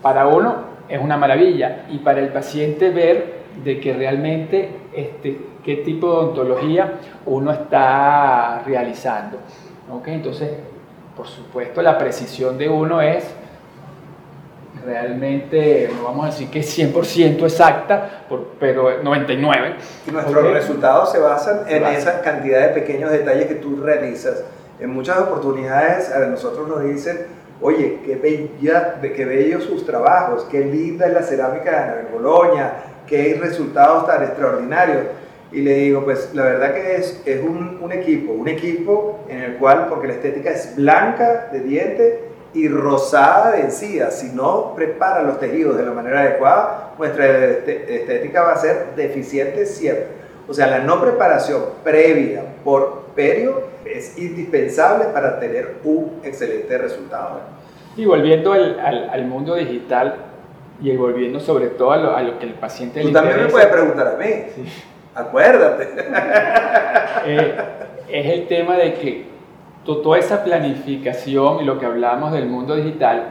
para 0.01 0.27
uno 0.27 0.69
es 0.87 1.01
una 1.01 1.17
maravilla 1.17 1.85
y 1.89 1.97
para 1.97 2.21
el 2.21 2.29
paciente 2.29 2.91
ver 2.91 3.38
de 3.63 3.79
que 3.79 3.93
realmente 3.93 4.69
este, 4.93 5.37
qué 5.63 5.77
tipo 5.77 6.07
de 6.07 6.13
odontología 6.13 6.93
uno 7.25 7.51
está 7.51 8.63
realizando. 8.65 9.37
¿okay? 9.91 10.15
Entonces, 10.15 10.51
por 11.15 11.27
supuesto, 11.27 11.81
la 11.81 11.97
precisión 11.97 12.57
de 12.57 12.69
uno 12.69 13.01
es 13.01 13.25
realmente, 14.85 15.89
no 15.95 16.05
vamos 16.05 16.23
a 16.23 16.29
decir 16.29 16.49
que 16.49 16.59
es 16.59 16.77
100% 16.77 17.43
exacta, 17.43 18.25
pero 18.59 19.03
99. 19.03 19.75
Y 20.07 20.11
nuestros 20.11 20.53
resultados 20.53 21.11
se 21.11 21.19
basan 21.19 21.61
en 21.67 21.83
esa 21.85 22.21
cantidad 22.21 22.67
de 22.67 22.69
pequeños 22.69 23.11
detalles 23.11 23.47
que 23.47 23.55
tú 23.55 23.77
realizas. 23.81 24.43
En 24.79 24.91
muchas 24.91 25.19
oportunidades 25.19 26.11
a 26.13 26.19
nosotros 26.19 26.67
nos 26.67 26.83
dicen, 26.83 27.27
oye, 27.61 27.99
qué, 28.05 28.15
bella, 28.15 28.95
qué 29.01 29.25
bellos 29.25 29.65
sus 29.65 29.85
trabajos, 29.85 30.47
qué 30.49 30.61
linda 30.61 31.05
es 31.07 31.13
la 31.13 31.23
cerámica 31.23 31.71
de 31.71 31.77
Ana 31.77 32.07
Boloña, 32.11 32.73
qué 33.09 33.37
resultados 33.41 34.07
tan 34.07 34.23
extraordinarios. 34.23 35.03
Y 35.51 35.61
le 35.61 35.73
digo, 35.73 36.03
pues 36.05 36.29
la 36.33 36.43
verdad 36.43 36.73
que 36.75 36.95
es, 36.95 37.21
es 37.25 37.41
un, 37.43 37.91
equipo, 37.91 38.33
un 38.33 38.47
equipo 38.47 39.19
en 39.27 39.41
el 39.41 39.55
cual, 39.55 39.87
porque 39.89 40.07
la 40.07 40.13
estética 40.13 40.51
es 40.51 40.75
blanca 40.75 41.49
de 41.51 41.59
diente, 41.61 42.29
y 42.53 42.67
rosada 42.67 43.51
de 43.51 43.61
encía, 43.61 44.09
si 44.09 44.29
no 44.29 44.73
prepara 44.75 45.21
los 45.21 45.39
tejidos 45.39 45.77
de 45.77 45.83
la 45.83 45.91
manera 45.91 46.21
adecuada, 46.21 46.93
nuestra 46.97 47.25
estética 47.27 48.41
va 48.41 48.53
a 48.53 48.57
ser 48.57 48.95
deficiente 48.95 49.65
siempre. 49.65 50.07
O 50.47 50.53
sea, 50.53 50.65
la 50.65 50.79
no 50.79 50.99
preparación 50.99 51.63
previa 51.83 52.41
por 52.63 53.03
perio 53.15 53.61
es 53.85 54.17
indispensable 54.17 55.05
para 55.13 55.39
tener 55.39 55.75
un 55.83 56.21
excelente 56.23 56.75
resultado. 56.77 57.41
Y 57.95 58.05
volviendo 58.05 58.53
al, 58.53 58.79
al, 58.79 59.25
mundo 59.25 59.55
digital 59.55 60.15
y 60.81 60.95
volviendo 60.95 61.39
sobre 61.39 61.67
todo 61.67 61.91
a 61.91 61.97
lo, 61.97 62.15
a 62.15 62.21
lo 62.21 62.39
que 62.39 62.45
el 62.45 62.53
paciente 62.53 63.01
Tú 63.01 63.11
también 63.11 63.37
me 63.37 63.45
puedes 63.47 63.67
preguntar 63.67 64.07
a 64.07 64.17
mí. 64.17 64.25
Acuérdate. 65.15 65.87
Eh, 67.25 67.53
es 68.07 68.25
el 68.27 68.47
tema 68.47 68.77
de 68.77 68.93
que 68.93 69.25
toda 69.83 70.17
esa 70.17 70.43
planificación 70.43 71.61
y 71.61 71.65
lo 71.65 71.77
que 71.77 71.85
hablamos 71.85 72.31
del 72.31 72.45
mundo 72.45 72.75
digital 72.75 73.25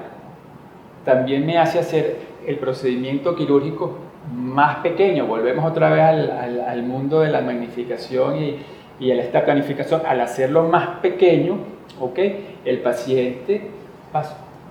también 1.04 1.46
me 1.46 1.56
hace 1.56 1.78
hacer 1.78 2.16
el 2.46 2.58
procedimiento 2.58 3.34
quirúrgico 3.34 3.96
más 4.32 4.78
pequeño. 4.78 5.26
Volvemos 5.26 5.64
otra 5.64 5.90
vez 5.90 6.02
al, 6.02 6.60
al, 6.60 6.82
mundo 6.82 7.20
de 7.20 7.30
la 7.30 7.40
magnificación 7.40 8.36
y, 8.36 8.58
y 9.00 9.10
a 9.10 9.22
esta 9.22 9.44
planificación. 9.44 10.02
Al 10.06 10.20
hacerlo 10.20 10.64
más 10.64 10.98
pequeño, 11.00 11.58
¿okay? 11.98 12.58
el 12.64 12.80
paciente 12.80 13.70
va 14.14 14.20
a 14.20 14.24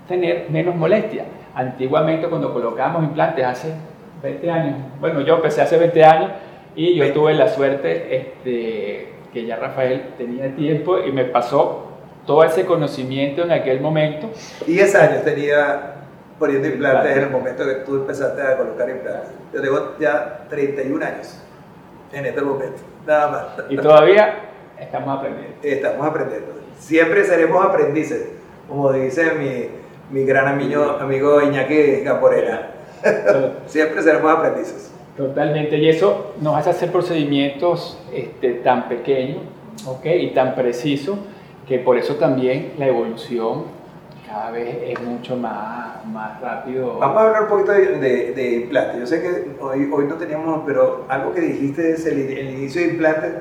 tener 0.07 0.47
menos 0.49 0.75
molestia. 0.75 1.25
Antiguamente 1.57 2.27
cuando 2.27 2.53
colocábamos 2.53 3.03
implantes 3.03 3.43
hace 3.43 3.73
20 4.21 4.51
años, 4.51 4.75
bueno 4.99 5.21
yo 5.21 5.37
empecé 5.37 5.63
hace 5.63 5.75
20 5.75 6.03
años 6.03 6.31
y 6.75 6.93
yo 6.95 7.11
tuve 7.13 7.33
la 7.33 7.49
suerte 7.49 8.15
este, 8.15 9.11
que 9.33 9.43
ya 9.43 9.55
Rafael 9.55 10.13
tenía 10.19 10.55
tiempo 10.55 10.99
y 10.99 11.11
me 11.11 11.25
pasó 11.25 11.87
todo 12.27 12.43
ese 12.43 12.63
conocimiento 12.63 13.41
en 13.41 13.51
aquel 13.51 13.81
momento. 13.81 14.29
10 14.67 14.95
años 14.97 15.23
tenía 15.23 15.95
poniendo 16.37 16.67
implantes 16.67 17.17
en 17.17 17.23
el 17.23 17.29
momento 17.31 17.65
que 17.65 17.73
tú 17.77 17.95
empezaste 17.95 18.39
a 18.39 18.55
colocar 18.55 18.87
implantes. 18.87 19.31
Yo 19.51 19.59
tengo 19.59 19.95
ya 19.99 20.45
31 20.49 21.03
años 21.03 21.43
en 22.13 22.23
este 22.23 22.41
momento, 22.43 22.83
nada 23.07 23.31
más. 23.31 23.65
Y 23.67 23.77
todavía 23.77 24.35
estamos 24.79 25.17
aprendiendo. 25.17 25.55
Estamos 25.63 26.05
aprendiendo. 26.05 26.53
Siempre 26.77 27.23
seremos 27.23 27.65
aprendices, 27.65 28.29
como 28.67 28.93
dice 28.93 29.31
mi, 29.31 29.86
mi 30.11 30.23
gran 30.23 30.47
amigo, 30.47 30.97
amigo 30.99 31.41
Iñaki 31.41 32.03
Caporera. 32.03 32.71
Siempre 33.67 34.01
seremos 34.01 34.31
aprendices. 34.31 34.91
Totalmente, 35.15 35.77
y 35.77 35.89
eso 35.89 36.35
nos 36.41 36.55
hace 36.55 36.69
hacer 36.69 36.91
procedimientos 36.91 37.99
este, 38.13 38.53
tan 38.53 38.87
pequeños 38.87 39.41
y 40.03 40.29
tan 40.29 40.55
precisos 40.55 41.17
que 41.67 41.79
por 41.79 41.97
eso 41.97 42.15
también 42.15 42.73
la 42.77 42.87
evolución 42.87 43.65
cada 44.27 44.51
vez 44.51 44.77
es 44.85 45.01
mucho 45.01 45.35
más, 45.35 46.05
más 46.05 46.39
rápido. 46.41 46.99
Vamos 46.99 47.17
a 47.17 47.27
hablar 47.27 47.43
un 47.43 47.49
poquito 47.49 47.71
de, 47.71 48.33
de, 48.33 48.55
implantes. 48.55 48.99
Yo 48.99 49.07
sé 49.07 49.21
que 49.21 49.63
hoy, 49.63 49.89
hoy 49.91 50.05
no 50.05 50.15
teníamos, 50.15 50.63
pero 50.65 51.05
algo 51.07 51.33
que 51.33 51.41
dijiste 51.41 51.93
es 51.93 52.05
el, 52.05 52.19
el 52.19 52.49
inicio 52.51 52.81
de 52.81 52.89
implantes, 52.89 53.33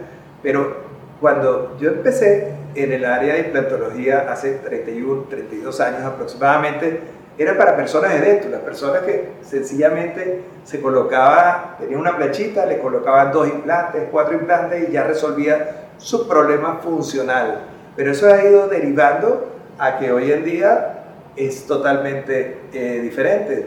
pero 0.42 0.76
cuando 1.20 1.76
yo 1.78 1.90
empecé 1.90 2.54
en 2.76 2.92
el 2.92 3.04
área 3.04 3.35
de 3.35 3.40
implantología 3.40 4.30
hace 4.30 4.52
31, 4.54 5.25
32 5.28 5.80
años 5.80 6.02
aproximadamente, 6.02 7.00
era 7.38 7.56
para 7.59 7.76
personas 7.76 8.12
de 8.14 8.21
dentro, 8.21 8.50
las 8.50 8.61
personas 8.61 9.02
que 9.02 9.33
sencillamente 9.42 10.42
se 10.64 10.80
colocaba, 10.80 11.76
tenía 11.78 11.99
una 11.99 12.16
planchita, 12.16 12.64
le 12.64 12.78
colocaban 12.78 13.30
dos 13.30 13.49
implantes, 13.49 14.04
cuatro 14.11 14.35
implantes 14.35 14.88
y 14.88 14.92
ya 14.92 15.04
resolvía 15.04 15.88
su 15.99 16.26
problema 16.26 16.78
funcional. 16.83 17.61
Pero 17.95 18.12
eso 18.12 18.26
ha 18.33 18.42
ido 18.42 18.68
derivando 18.68 19.52
a 19.78 19.99
que 19.99 20.12
hoy 20.12 20.33
en 20.33 20.45
día 20.45 21.04
es 21.37 21.66
totalmente 21.66 22.59
eh, 22.73 23.00
diferente. 23.02 23.66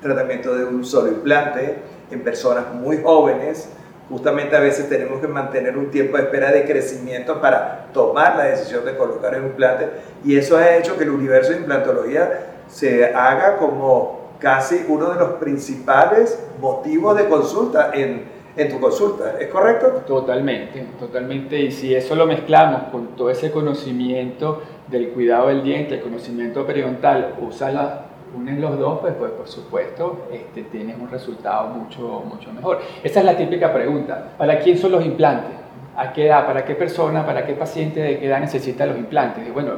Tratamiento 0.00 0.54
de 0.54 0.64
un 0.64 0.84
solo 0.84 1.08
implante 1.08 1.76
en 2.10 2.22
personas 2.22 2.72
muy 2.72 3.02
jóvenes, 3.02 3.68
justamente 4.08 4.54
a 4.56 4.60
veces 4.60 4.88
tenemos 4.88 5.20
que 5.20 5.28
mantener 5.28 5.76
un 5.76 5.90
tiempo 5.90 6.16
de 6.16 6.24
espera 6.24 6.52
de 6.52 6.64
crecimiento 6.64 7.40
para 7.40 7.86
tomar 7.92 8.36
la 8.36 8.44
decisión 8.44 8.84
de 8.84 8.96
colocar 8.96 9.38
un 9.40 9.46
implante 9.46 9.88
y 10.24 10.36
eso 10.36 10.56
ha 10.56 10.76
hecho 10.76 10.96
que 10.98 11.04
el 11.04 11.10
universo 11.10 11.52
de 11.52 11.58
implantología 11.58 12.54
se 12.68 13.14
haga 13.14 13.56
como 13.56 14.24
casi 14.38 14.84
uno 14.88 15.10
de 15.10 15.18
los 15.18 15.30
principales 15.34 16.38
motivos 16.60 17.16
de 17.16 17.28
consulta 17.28 17.90
en, 17.94 18.24
en 18.56 18.68
tu 18.68 18.78
consulta. 18.78 19.36
¿Es 19.40 19.48
correcto? 19.48 20.02
Totalmente, 20.06 20.86
totalmente. 20.98 21.58
Y 21.58 21.72
si 21.72 21.94
eso 21.94 22.14
lo 22.14 22.26
mezclamos 22.26 22.84
con 22.90 23.16
todo 23.16 23.30
ese 23.30 23.50
conocimiento 23.50 24.62
del 24.88 25.10
cuidado 25.10 25.48
del 25.48 25.62
diente, 25.62 25.94
el 25.94 26.02
conocimiento 26.02 26.66
periodontal, 26.66 27.36
usa 27.40 28.06
unen 28.36 28.60
los 28.60 28.78
dos, 28.78 29.00
pues, 29.00 29.14
pues 29.14 29.32
por 29.32 29.48
supuesto 29.48 30.26
este, 30.32 30.62
tienes 30.64 30.96
un 30.98 31.08
resultado 31.10 31.68
mucho, 31.68 32.22
mucho 32.26 32.52
mejor. 32.52 32.80
Esa 33.02 33.20
es 33.20 33.26
la 33.26 33.36
típica 33.36 33.72
pregunta. 33.72 34.32
¿Para 34.36 34.58
quién 34.58 34.78
son 34.78 34.92
los 34.92 35.04
implantes? 35.04 35.56
¿A 35.96 36.12
qué 36.12 36.26
edad? 36.26 36.46
¿Para 36.46 36.64
qué 36.64 36.74
persona? 36.74 37.24
¿Para 37.24 37.46
qué 37.46 37.54
paciente 37.54 38.00
de 38.00 38.18
qué 38.18 38.26
edad 38.26 38.40
necesita 38.40 38.84
los 38.86 38.96
implantes? 38.96 39.46
Y 39.46 39.50
bueno, 39.50 39.74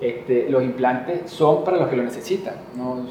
este, 0.00 0.48
los 0.50 0.62
implantes 0.62 1.30
son 1.30 1.64
para 1.64 1.76
los 1.78 1.88
que 1.88 1.96
lo 1.96 2.02
necesitan. 2.02 2.54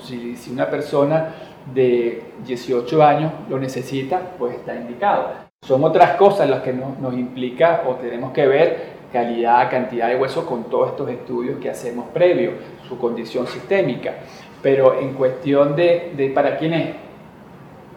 si, 0.04 0.36
una 0.52 0.70
persona 0.70 1.34
de 1.74 2.22
18 2.46 3.04
años 3.04 3.32
lo 3.50 3.58
necesita, 3.58 4.20
pues 4.38 4.56
está 4.56 4.76
indicado. 4.76 5.32
Son 5.66 5.84
otras 5.84 6.18
cosas 6.18 6.50
las 6.50 6.62
que 6.62 6.74
nos, 6.74 7.00
nos 7.00 7.14
implica 7.14 7.84
o 7.88 7.96
tenemos 7.96 8.34
que 8.34 8.46
ver 8.46 8.94
calidad, 9.14 9.70
cantidad 9.70 10.10
de 10.10 10.16
hueso 10.16 10.46
con 10.46 10.66
todos 10.66 10.90
estos 10.90 11.10
estudios 11.10 11.60
que 11.60 11.70
hacemos 11.70 12.08
previo, 12.10 12.54
su 12.90 12.98
condición 12.98 13.46
sistémica. 13.46 14.16
Pero 14.64 15.00
en 15.00 15.14
cuestión 15.14 15.76
de, 15.76 16.14
de 16.18 16.30
para 16.30 16.58
quién 16.58 16.74
es, 16.74 16.96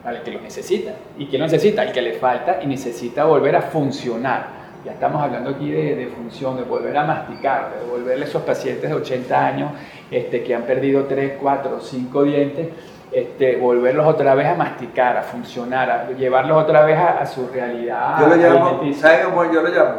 para 0.07 0.19
el 0.19 0.23
que 0.23 0.31
lo 0.31 0.41
necesita. 0.41 0.93
¿Y 1.19 1.27
quién 1.27 1.41
lo 1.41 1.49
necesita? 1.49 1.83
El 1.83 1.91
que 1.91 2.01
le 2.01 2.13
falta 2.13 2.61
y 2.63 2.67
necesita 2.69 3.25
volver 3.25 3.57
a 3.57 3.63
funcionar. 3.63 4.47
ya 4.85 4.93
estamos 4.93 5.21
hablando 5.21 5.51
aquí 5.51 5.69
de, 5.69 6.13
función, 6.15 6.57
de 6.57 6.63
volver 6.63 6.97
a 6.97 7.03
masticar, 7.03 7.73
de 7.73 7.85
devolverle 7.85 8.25
a 8.25 8.29
esos 8.29 8.43
pacientes 8.43 8.89
de 8.89 8.95
80 8.95 9.47
años 9.47 9.73
este, 10.09 10.45
que 10.45 10.55
han 10.55 10.63
perdido 10.63 11.07
3, 11.07 11.39
4, 11.41 11.81
5 11.81 12.23
dientes, 12.23 12.69
este, 13.11 13.57
volverlos 13.57 14.07
otra 14.07 14.37
vez 14.37 14.47
a 14.47 14.55
masticar, 14.55 15.17
a 15.17 15.23
funcionar, 15.23 15.91
a 15.91 16.11
llevarlos 16.13 16.63
otra 16.63 16.85
vez 16.85 16.99
a, 16.99 17.27
su 17.27 17.49
realidad. 17.49 18.21
Yo 18.21 18.29
lo 18.29 18.37
llamo, 18.37 18.81
¿sabe 18.95 19.25
cómo 19.25 19.45
yo 19.53 19.61
lo 19.61 19.71
llamo? 19.71 19.95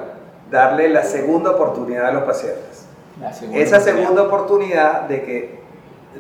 Darle 0.50 0.88
la 0.88 1.04
segunda 1.04 1.52
oportunidad 1.52 2.08
a 2.08 2.12
los 2.14 2.24
pacientes. 2.24 2.88
Esa 3.54 3.82
segunda 3.82 4.22
oportunidad 4.22 5.02
de 5.02 5.24
que 5.24 5.67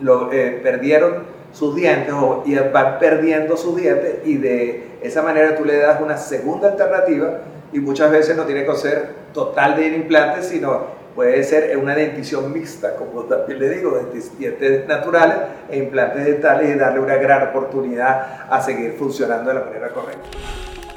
lo, 0.01 0.31
eh, 0.31 0.59
perdieron 0.63 1.23
sus 1.51 1.75
dientes 1.75 2.13
o 2.13 2.43
van 2.71 2.99
perdiendo 2.99 3.57
sus 3.57 3.75
dientes 3.75 4.19
y 4.25 4.37
de 4.37 4.87
esa 5.01 5.21
manera 5.21 5.55
tú 5.55 5.65
le 5.65 5.77
das 5.77 6.01
una 6.01 6.17
segunda 6.17 6.69
alternativa 6.69 7.39
y 7.71 7.79
muchas 7.79 8.11
veces 8.11 8.35
no 8.35 8.43
tiene 8.43 8.65
que 8.65 8.75
ser 8.75 9.09
total 9.33 9.75
de 9.75 9.87
implantes, 9.87 10.47
sino 10.47 10.97
puede 11.15 11.43
ser 11.43 11.75
una 11.77 11.95
dentición 11.95 12.53
mixta, 12.53 12.95
como 12.95 13.23
también 13.23 13.59
le 13.59 13.69
digo, 13.69 13.99
dientes 14.37 14.87
naturales 14.87 15.37
e 15.69 15.77
implantes 15.79 16.25
dentales 16.25 16.75
y 16.75 16.77
darle 16.77 16.99
una 16.99 17.15
gran 17.15 17.49
oportunidad 17.49 18.45
a 18.49 18.61
seguir 18.61 18.93
funcionando 18.93 19.49
de 19.49 19.55
la 19.55 19.65
manera 19.65 19.89
correcta. 19.89 20.29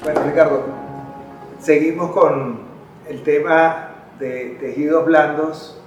Bueno, 0.02 0.20
Ricardo, 0.26 0.62
seguimos 1.58 2.10
con 2.12 2.60
el 3.08 3.22
tema 3.22 3.90
de 4.18 4.58
tejidos 4.60 5.06
blandos. 5.06 5.80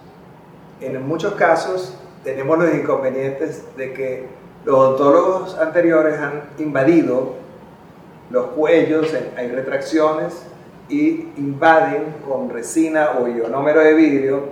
En 0.81 1.07
muchos 1.07 1.35
casos 1.35 1.97
tenemos 2.23 2.57
los 2.57 2.73
inconvenientes 2.73 3.63
de 3.75 3.93
que 3.93 4.25
los 4.65 4.75
odontólogos 4.75 5.57
anteriores 5.57 6.19
han 6.19 6.43
invadido 6.57 7.33
los 8.29 8.47
cuellos, 8.47 9.13
hay 9.37 9.49
retracciones 9.49 10.45
y 10.89 11.27
invaden 11.37 12.15
con 12.27 12.49
resina 12.49 13.11
o 13.19 13.27
ionómero 13.27 13.81
de 13.81 13.93
vidrio 13.93 14.43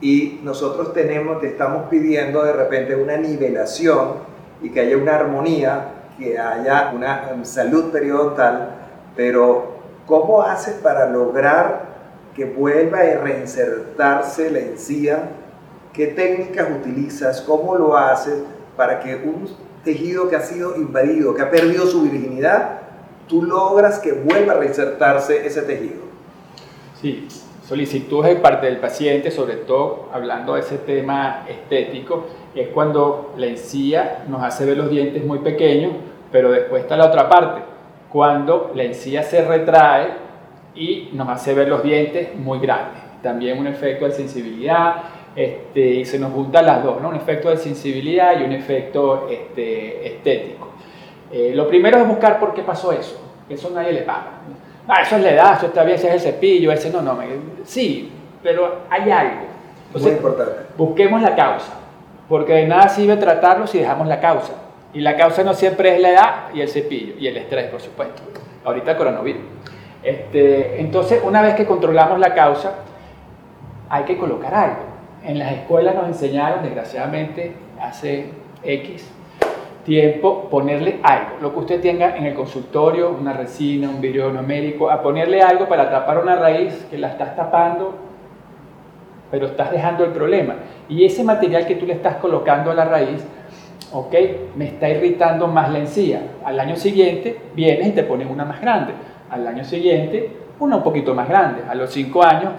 y 0.00 0.40
nosotros 0.42 0.92
tenemos, 0.92 1.40
te 1.40 1.48
estamos 1.48 1.88
pidiendo 1.88 2.42
de 2.42 2.52
repente 2.52 2.96
una 2.96 3.16
nivelación 3.16 4.14
y 4.62 4.70
que 4.70 4.80
haya 4.80 4.96
una 4.96 5.16
armonía, 5.16 5.88
que 6.18 6.38
haya 6.38 6.92
una 6.94 7.44
salud 7.44 7.92
periodontal, 7.92 8.70
pero 9.14 9.76
¿cómo 10.06 10.42
haces 10.42 10.74
para 10.74 11.08
lograr 11.08 11.92
que 12.34 12.46
vuelva 12.46 12.98
a 12.98 13.18
reinsertarse 13.18 14.50
la 14.50 14.58
encía? 14.60 15.28
¿Qué 15.92 16.08
técnicas 16.08 16.68
utilizas? 16.70 17.40
¿Cómo 17.42 17.76
lo 17.76 17.96
haces? 17.96 18.42
para 18.76 19.00
que 19.00 19.16
un 19.16 19.48
tejido 19.84 20.28
que 20.28 20.36
ha 20.36 20.40
sido 20.40 20.76
invadido, 20.76 21.34
que 21.34 21.42
ha 21.42 21.50
perdido 21.50 21.86
su 21.86 22.02
virginidad, 22.02 22.80
tú 23.28 23.42
logras 23.42 23.98
que 23.98 24.12
vuelva 24.12 24.54
a 24.54 24.56
reinsertarse 24.56 25.46
ese 25.46 25.62
tejido. 25.62 26.02
Sí, 27.00 27.26
solicitudes 27.66 28.34
de 28.34 28.40
parte 28.40 28.66
del 28.66 28.78
paciente, 28.78 29.30
sobre 29.30 29.56
todo 29.56 30.08
hablando 30.12 30.54
de 30.54 30.60
ese 30.60 30.78
tema 30.78 31.44
estético, 31.48 32.26
es 32.54 32.68
cuando 32.68 33.34
la 33.36 33.46
encía 33.46 34.24
nos 34.28 34.42
hace 34.42 34.64
ver 34.64 34.76
los 34.76 34.90
dientes 34.90 35.24
muy 35.24 35.40
pequeños, 35.40 35.92
pero 36.30 36.50
después 36.50 36.82
está 36.82 36.96
la 36.96 37.06
otra 37.06 37.28
parte, 37.28 37.62
cuando 38.10 38.72
la 38.74 38.84
encía 38.84 39.22
se 39.22 39.44
retrae 39.44 40.08
y 40.74 41.10
nos 41.12 41.28
hace 41.28 41.54
ver 41.54 41.68
los 41.68 41.82
dientes 41.82 42.34
muy 42.36 42.58
grandes. 42.60 43.02
También 43.22 43.58
un 43.58 43.66
efecto 43.66 44.06
de 44.06 44.12
sensibilidad, 44.12 45.04
este, 45.34 45.80
y 45.80 46.04
se 46.04 46.18
nos 46.18 46.32
juntan 46.32 46.66
las 46.66 46.84
dos, 46.84 47.00
¿no? 47.00 47.08
un 47.08 47.16
efecto 47.16 47.48
de 47.48 47.56
sensibilidad 47.56 48.38
y 48.38 48.44
un 48.44 48.52
efecto 48.52 49.28
este, 49.30 50.06
estético. 50.06 50.68
Eh, 51.30 51.52
lo 51.54 51.66
primero 51.66 51.98
es 51.98 52.06
buscar 52.06 52.38
por 52.38 52.52
qué 52.52 52.62
pasó 52.62 52.92
eso, 52.92 53.18
eso 53.48 53.70
nadie 53.70 53.92
le 53.92 54.02
paga. 54.02 54.32
Ah, 54.86 55.02
eso 55.02 55.16
es 55.16 55.22
la 55.22 55.30
edad, 55.30 55.56
eso 55.56 55.68
todavía 55.68 55.94
ese 55.94 56.08
es 56.08 56.14
el 56.14 56.20
cepillo, 56.20 56.72
ese 56.72 56.90
no, 56.90 57.00
no, 57.00 57.18
sí, 57.64 58.12
pero 58.42 58.80
hay 58.90 59.10
algo. 59.10 59.46
Muy 59.94 60.10
importante. 60.10 60.54
Busquemos 60.76 61.22
la 61.22 61.34
causa, 61.34 61.72
porque 62.28 62.52
de 62.54 62.66
nada 62.66 62.88
sirve 62.88 63.16
tratarlo 63.16 63.66
si 63.66 63.78
dejamos 63.78 64.08
la 64.08 64.20
causa. 64.20 64.54
Y 64.92 65.00
la 65.00 65.16
causa 65.16 65.42
no 65.42 65.54
siempre 65.54 65.94
es 65.94 66.02
la 66.02 66.10
edad 66.10 66.34
y 66.52 66.60
el 66.60 66.68
cepillo, 66.68 67.14
y 67.18 67.26
el 67.26 67.36
estrés, 67.38 67.70
por 67.70 67.80
supuesto. 67.80 68.22
Ahorita 68.64 68.90
el 68.90 68.96
coronavirus. 68.98 69.42
Este, 70.02 70.80
entonces, 70.80 71.22
una 71.24 71.40
vez 71.40 71.54
que 71.54 71.64
controlamos 71.64 72.18
la 72.18 72.34
causa, 72.34 72.74
hay 73.88 74.04
que 74.04 74.18
colocar 74.18 74.54
algo 74.54 74.91
en 75.24 75.38
las 75.38 75.52
escuelas 75.52 75.94
nos 75.94 76.06
enseñaron, 76.06 76.62
desgraciadamente, 76.62 77.52
hace 77.80 78.26
X 78.62 79.10
tiempo, 79.84 80.48
ponerle 80.48 81.00
algo, 81.02 81.38
lo 81.40 81.52
que 81.52 81.58
usted 81.58 81.80
tenga 81.80 82.16
en 82.16 82.26
el 82.26 82.34
consultorio, 82.34 83.10
una 83.10 83.32
resina, 83.32 83.88
un 83.88 84.00
vidrio 84.00 84.30
numérico, 84.30 84.90
a 84.90 85.02
ponerle 85.02 85.42
algo 85.42 85.68
para 85.68 85.90
tapar 85.90 86.18
una 86.18 86.36
raíz 86.36 86.86
que 86.90 86.98
la 86.98 87.08
estás 87.08 87.34
tapando, 87.34 87.94
pero 89.30 89.46
estás 89.46 89.72
dejando 89.72 90.04
el 90.04 90.12
problema. 90.12 90.54
Y 90.88 91.04
ese 91.04 91.24
material 91.24 91.66
que 91.66 91.74
tú 91.74 91.86
le 91.86 91.94
estás 91.94 92.16
colocando 92.16 92.70
a 92.70 92.74
la 92.74 92.84
raíz, 92.84 93.24
ok, 93.92 94.14
me 94.56 94.66
está 94.66 94.88
irritando 94.88 95.48
más 95.48 95.70
la 95.72 95.80
encía. 95.80 96.22
Al 96.44 96.60
año 96.60 96.76
siguiente 96.76 97.38
vienes 97.54 97.88
y 97.88 97.92
te 97.92 98.04
pones 98.04 98.30
una 98.30 98.44
más 98.44 98.60
grande. 98.60 98.92
Al 99.30 99.46
año 99.46 99.64
siguiente, 99.64 100.30
una 100.60 100.76
un 100.76 100.82
poquito 100.82 101.14
más 101.14 101.28
grande. 101.28 101.62
A 101.68 101.74
los 101.74 101.90
cinco 101.90 102.22
años, 102.22 102.52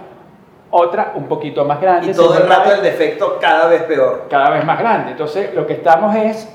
otra 0.73 1.13
un 1.15 1.25
poquito 1.25 1.63
más 1.65 1.79
grande. 1.79 2.12
Y 2.12 2.13
todo 2.13 2.36
el 2.36 2.47
rato 2.47 2.73
el 2.73 2.81
defecto 2.81 3.38
cada 3.39 3.67
vez 3.67 3.83
peor. 3.83 4.25
Cada 4.29 4.49
vez 4.49 4.65
más 4.65 4.79
grande. 4.79 5.12
Entonces 5.12 5.53
lo 5.53 5.67
que 5.67 5.73
estamos 5.73 6.15
es 6.15 6.49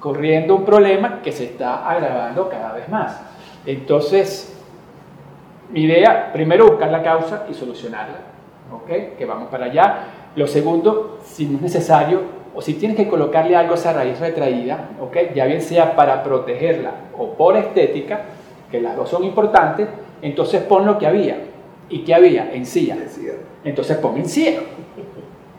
corriendo 0.00 0.56
un 0.56 0.64
problema 0.64 1.20
que 1.22 1.30
se 1.30 1.44
está 1.44 1.88
agravando 1.88 2.48
cada 2.48 2.72
vez 2.72 2.88
más. 2.88 3.20
Entonces, 3.64 4.58
mi 5.70 5.82
idea, 5.82 6.32
primero 6.32 6.66
buscar 6.66 6.90
la 6.90 7.02
causa 7.02 7.46
y 7.48 7.54
solucionarla. 7.54 8.18
¿Ok? 8.72 9.16
Que 9.16 9.24
vamos 9.24 9.48
para 9.48 9.66
allá. 9.66 9.98
Lo 10.34 10.46
segundo, 10.46 11.18
si 11.24 11.46
no 11.46 11.56
es 11.56 11.62
necesario 11.62 12.40
o 12.54 12.60
si 12.60 12.74
tienes 12.74 12.96
que 12.96 13.08
colocarle 13.08 13.54
algo 13.54 13.72
a 13.72 13.76
esa 13.76 13.92
raíz 13.92 14.18
retraída, 14.18 14.90
¿ok? 15.00 15.16
Ya 15.34 15.44
bien 15.44 15.62
sea 15.62 15.94
para 15.94 16.22
protegerla 16.24 16.90
o 17.16 17.34
por 17.34 17.56
estética, 17.56 18.22
que 18.70 18.80
las 18.80 18.96
dos 18.96 19.08
son 19.08 19.22
importantes, 19.22 19.88
entonces 20.22 20.62
pon 20.62 20.86
lo 20.86 20.98
que 20.98 21.06
había. 21.06 21.36
¿Y 21.90 21.98
qué 22.00 22.14
había? 22.14 22.52
Encía. 22.54 22.96
Entonces 23.64 23.96
pon 23.98 24.16
encía. 24.16 24.60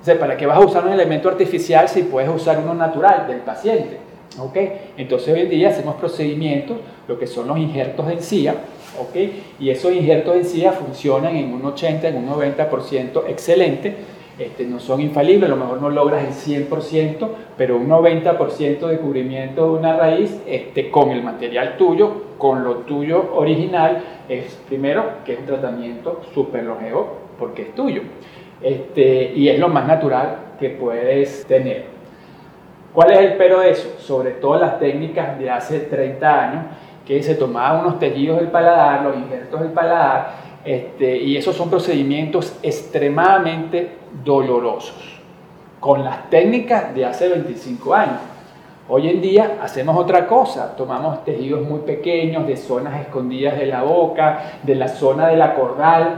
O 0.01 0.19
¿para 0.19 0.35
qué 0.35 0.45
vas 0.45 0.57
a 0.57 0.61
usar 0.61 0.85
un 0.85 0.93
elemento 0.93 1.29
artificial 1.29 1.87
si 1.87 2.03
puedes 2.03 2.29
usar 2.29 2.57
uno 2.57 2.73
natural 2.73 3.27
del 3.27 3.39
paciente? 3.39 3.97
¿Ok? 4.39 4.57
Entonces 4.97 5.33
hoy 5.33 5.41
en 5.41 5.49
día 5.49 5.69
hacemos 5.69 5.95
procedimientos, 5.95 6.77
lo 7.07 7.19
que 7.19 7.27
son 7.27 7.47
los 7.47 7.57
injertos 7.57 8.07
de 8.07 8.13
encía, 8.13 8.55
¿ok? 8.99 9.15
Y 9.59 9.69
esos 9.69 9.91
injertos 9.91 10.33
de 10.33 10.39
encía 10.39 10.71
funcionan 10.71 11.35
en 11.35 11.53
un 11.53 11.65
80, 11.65 12.07
en 12.07 12.17
un 12.17 12.29
90% 12.29 13.23
excelente. 13.27 13.95
Este, 14.39 14.65
no 14.65 14.79
son 14.79 15.01
infalibles, 15.01 15.49
a 15.49 15.53
lo 15.53 15.57
mejor 15.57 15.81
no 15.81 15.89
logras 15.89 16.23
el 16.23 16.67
100%, 16.69 17.27
pero 17.57 17.77
un 17.77 17.89
90% 17.89 18.87
de 18.87 18.97
cubrimiento 18.97 19.65
de 19.65 19.79
una 19.79 19.97
raíz 19.97 20.41
este, 20.47 20.89
con 20.89 21.11
el 21.11 21.21
material 21.21 21.77
tuyo, 21.77 22.23
con 22.37 22.63
lo 22.63 22.77
tuyo 22.77 23.33
original, 23.35 24.01
es 24.29 24.59
primero 24.67 25.03
que 25.25 25.33
es 25.33 25.39
un 25.39 25.45
tratamiento 25.45 26.21
súper 26.33 26.63
longevo, 26.63 27.17
porque 27.37 27.63
es 27.63 27.75
tuyo. 27.75 28.01
Este, 28.61 29.33
y 29.35 29.49
es 29.49 29.59
lo 29.59 29.67
más 29.67 29.87
natural 29.87 30.37
que 30.59 30.69
puedes 30.69 31.45
tener. 31.45 31.85
¿Cuál 32.93 33.11
es 33.11 33.19
el 33.19 33.33
pero 33.33 33.59
de 33.59 33.71
eso? 33.71 33.95
Sobre 33.99 34.31
todo 34.31 34.59
las 34.59 34.79
técnicas 34.79 35.39
de 35.39 35.49
hace 35.49 35.79
30 35.79 36.43
años, 36.43 36.65
que 37.05 37.21
se 37.23 37.35
tomaban 37.35 37.81
unos 37.81 37.99
tejidos 37.99 38.37
del 38.39 38.49
paladar, 38.49 39.03
los 39.03 39.17
injertos 39.17 39.59
del 39.61 39.71
paladar, 39.71 40.33
este, 40.63 41.17
y 41.17 41.37
esos 41.37 41.55
son 41.55 41.69
procedimientos 41.69 42.57
extremadamente 42.61 43.97
dolorosos, 44.23 45.19
con 45.79 46.03
las 46.03 46.29
técnicas 46.29 46.93
de 46.93 47.05
hace 47.05 47.29
25 47.29 47.93
años. 47.93 48.19
Hoy 48.87 49.07
en 49.07 49.21
día 49.21 49.57
hacemos 49.61 49.97
otra 49.97 50.27
cosa, 50.27 50.75
tomamos 50.75 51.23
tejidos 51.23 51.67
muy 51.67 51.79
pequeños 51.79 52.45
de 52.45 52.57
zonas 52.57 52.99
escondidas 52.99 53.57
de 53.57 53.65
la 53.65 53.83
boca, 53.83 54.59
de 54.63 54.75
la 54.75 54.87
zona 54.87 55.27
de 55.27 55.37
la 55.37 55.55
cordal, 55.55 56.15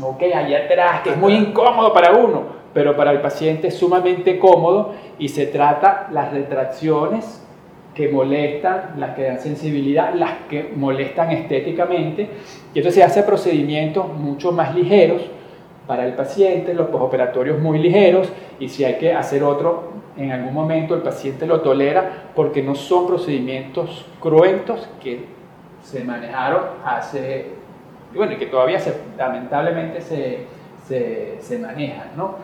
ok, 0.00 0.22
allá 0.34 0.64
atrás, 0.66 1.00
que 1.02 1.10
es 1.10 1.16
muy 1.16 1.34
incómodo 1.34 1.92
para 1.92 2.12
uno, 2.12 2.42
pero 2.74 2.96
para 2.96 3.12
el 3.12 3.20
paciente 3.20 3.68
es 3.68 3.78
sumamente 3.78 4.38
cómodo 4.38 4.92
y 5.18 5.28
se 5.28 5.46
trata 5.46 6.08
las 6.12 6.32
retracciones 6.32 7.41
que 7.94 8.08
molestan, 8.08 8.94
las 8.98 9.14
que 9.14 9.24
dan 9.24 9.38
sensibilidad, 9.38 10.14
las 10.14 10.32
que 10.48 10.72
molestan 10.74 11.30
estéticamente, 11.30 12.28
y 12.74 12.78
entonces 12.78 12.94
se 12.94 13.02
hace 13.02 13.22
procedimientos 13.22 14.08
mucho 14.08 14.52
más 14.52 14.74
ligeros 14.74 15.22
para 15.86 16.06
el 16.06 16.14
paciente, 16.14 16.74
los 16.74 16.88
postoperatorios 16.88 17.58
muy 17.58 17.78
ligeros, 17.78 18.32
y 18.58 18.68
si 18.68 18.84
hay 18.84 18.96
que 18.96 19.12
hacer 19.12 19.42
otro 19.42 19.92
en 20.16 20.30
algún 20.30 20.52
momento 20.52 20.94
el 20.94 21.02
paciente 21.02 21.46
lo 21.46 21.60
tolera 21.60 22.30
porque 22.34 22.62
no 22.62 22.74
son 22.74 23.06
procedimientos 23.06 24.06
cruentos 24.20 24.88
que 25.02 25.24
se 25.82 26.04
manejaron 26.04 26.62
hace 26.84 27.46
y 28.14 28.36
que 28.36 28.46
todavía 28.46 28.78
se, 28.78 28.94
lamentablemente 29.16 30.02
se, 30.02 30.40
se, 30.86 31.38
se 31.40 31.58
manejan, 31.58 32.10
¿no? 32.14 32.36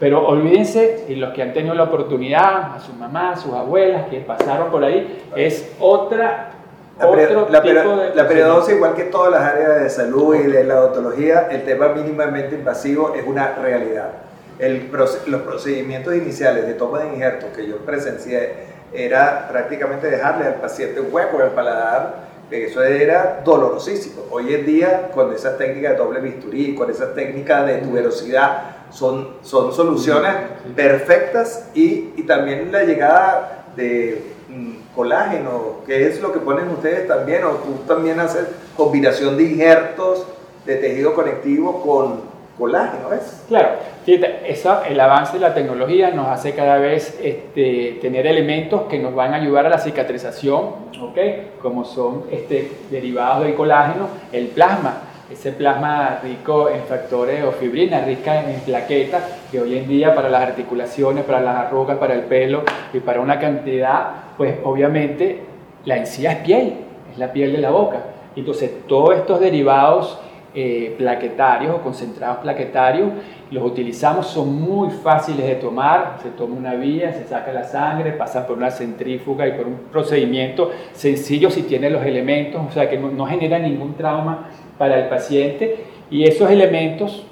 Pero 0.00 0.26
olvídense, 0.26 1.06
y 1.08 1.14
los 1.14 1.32
que 1.32 1.42
han 1.42 1.52
tenido 1.52 1.74
la 1.74 1.84
oportunidad, 1.84 2.74
a 2.74 2.80
sus 2.80 2.94
mamás, 2.96 3.38
a 3.38 3.42
sus 3.42 3.54
abuelas 3.54 4.08
que 4.08 4.20
pasaron 4.20 4.70
por 4.70 4.84
ahí, 4.84 5.22
es 5.36 5.72
otra 5.78 6.50
La, 6.98 7.06
otro 7.06 7.48
la, 7.50 7.62
tipo 7.62 7.96
de 7.96 8.14
la 8.14 8.28
periodoncia, 8.28 8.74
igual 8.74 8.94
que 8.94 9.04
todas 9.04 9.30
las 9.32 9.42
áreas 9.42 9.82
de 9.82 9.90
salud 9.90 10.34
y 10.34 10.44
de 10.44 10.64
la 10.64 10.80
odontología, 10.80 11.48
el 11.50 11.64
tema 11.64 11.88
mínimamente 11.88 12.56
invasivo 12.56 13.14
es 13.14 13.24
una 13.26 13.54
realidad. 13.54 14.10
El, 14.58 14.90
los 14.92 15.42
procedimientos 15.42 16.14
iniciales 16.14 16.66
de 16.66 16.74
toma 16.74 17.00
de 17.00 17.14
injertos 17.14 17.50
que 17.56 17.66
yo 17.66 17.78
presencié 17.78 18.74
era 18.92 19.48
prácticamente 19.48 20.08
dejarle 20.08 20.46
al 20.46 20.54
paciente 20.54 21.00
un 21.00 21.12
hueco 21.12 21.40
en 21.40 21.46
el 21.46 21.52
paladar, 21.52 22.14
eso 22.62 22.82
era 22.82 23.42
dolorosísimo. 23.44 24.22
Hoy 24.30 24.54
en 24.54 24.66
día, 24.66 25.10
con 25.12 25.32
esas 25.32 25.58
técnicas 25.58 25.92
de 25.92 25.98
doble 25.98 26.20
bisturí, 26.20 26.74
con 26.74 26.90
esas 26.90 27.14
técnicas 27.14 27.66
de 27.66 27.78
tuberosidad, 27.78 28.76
son, 28.90 29.28
son 29.42 29.72
soluciones 29.72 30.34
perfectas 30.76 31.70
y, 31.74 32.12
y 32.16 32.22
también 32.26 32.70
la 32.70 32.84
llegada 32.84 33.64
de 33.74 34.22
mm, 34.48 34.94
colágeno, 34.94 35.78
que 35.86 36.06
es 36.06 36.20
lo 36.20 36.32
que 36.32 36.38
ponen 36.38 36.68
ustedes 36.68 37.08
también, 37.08 37.44
o 37.44 37.50
tú 37.54 37.72
también 37.88 38.20
haces 38.20 38.46
combinación 38.76 39.36
de 39.36 39.42
injertos 39.42 40.26
de 40.64 40.76
tejido 40.76 41.14
conectivo 41.14 41.82
con 41.82 42.33
colágeno, 42.58 43.08
¿ves? 43.10 43.44
Claro, 43.48 43.70
fíjate, 44.04 44.52
el 44.88 45.00
avance 45.00 45.34
de 45.34 45.40
la 45.40 45.54
tecnología 45.54 46.10
nos 46.10 46.28
hace 46.28 46.54
cada 46.54 46.78
vez 46.78 47.18
este, 47.22 47.98
tener 48.00 48.26
elementos 48.26 48.82
que 48.82 48.98
nos 48.98 49.14
van 49.14 49.34
a 49.34 49.36
ayudar 49.36 49.66
a 49.66 49.68
la 49.68 49.78
cicatrización, 49.78 50.62
¿ok? 51.00 51.18
Como 51.60 51.84
son 51.84 52.24
este, 52.30 52.70
derivados 52.90 53.44
del 53.44 53.54
colágeno, 53.54 54.08
el 54.32 54.48
plasma, 54.48 55.02
ese 55.30 55.52
plasma 55.52 56.20
rico 56.22 56.68
en 56.68 56.82
factores 56.82 57.42
o 57.44 57.52
fibrina, 57.52 58.04
rica 58.04 58.48
en 58.48 58.60
plaquetas, 58.60 59.22
que 59.50 59.60
hoy 59.60 59.78
en 59.78 59.88
día 59.88 60.14
para 60.14 60.28
las 60.28 60.42
articulaciones, 60.42 61.24
para 61.24 61.40
las 61.40 61.56
arrugas, 61.56 61.98
para 61.98 62.14
el 62.14 62.22
pelo 62.22 62.62
y 62.92 63.00
para 63.00 63.20
una 63.20 63.38
cantidad, 63.38 64.10
pues 64.36 64.58
obviamente 64.62 65.40
la 65.84 65.96
encía 65.96 66.32
es 66.32 66.38
piel, 66.38 66.74
es 67.10 67.18
la 67.18 67.32
piel 67.32 67.52
de 67.52 67.58
la 67.58 67.70
boca. 67.70 68.00
Entonces 68.36 68.86
todos 68.86 69.16
estos 69.16 69.40
derivados 69.40 70.18
eh, 70.56 70.94
plaquetarios 70.96 71.74
o 71.74 71.80
concentrados 71.80 72.38
plaquetarios, 72.38 73.10
los 73.50 73.64
utilizamos, 73.64 74.28
son 74.28 74.54
muy 74.60 74.90
fáciles 74.90 75.46
de 75.46 75.56
tomar, 75.56 76.18
se 76.22 76.30
toma 76.30 76.54
una 76.54 76.74
vía, 76.74 77.12
se 77.12 77.24
saca 77.24 77.52
la 77.52 77.64
sangre, 77.64 78.12
pasa 78.12 78.46
por 78.46 78.56
una 78.56 78.70
centrífuga 78.70 79.48
y 79.48 79.52
por 79.52 79.66
un 79.66 79.78
procedimiento 79.90 80.70
sencillo 80.92 81.50
si 81.50 81.64
tiene 81.64 81.90
los 81.90 82.04
elementos, 82.04 82.62
o 82.68 82.70
sea 82.70 82.88
que 82.88 82.96
no, 82.96 83.26
genera 83.26 83.58
ningún 83.58 83.94
trauma 83.94 84.50
para 84.78 84.98
el 84.98 85.08
paciente 85.08 85.86
y 86.08 86.22
esos 86.22 86.48
elementos 86.48 87.26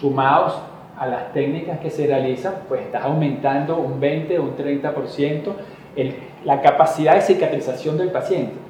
sumados 0.00 0.60
a 0.98 1.06
las 1.06 1.32
técnicas 1.32 1.80
que 1.80 1.88
se 1.88 2.06
realizan, 2.06 2.54
pues 2.68 2.82
estás 2.82 3.04
aumentando 3.04 3.78
un 3.78 4.00
20 4.00 4.38
o 4.38 4.42
un 4.42 4.56
30% 4.56 5.52
el, 5.96 6.14
la 6.44 6.60
capacidad 6.60 7.14
de 7.14 7.22
cicatrización 7.22 7.96
del 7.96 8.10
paciente. 8.10 8.69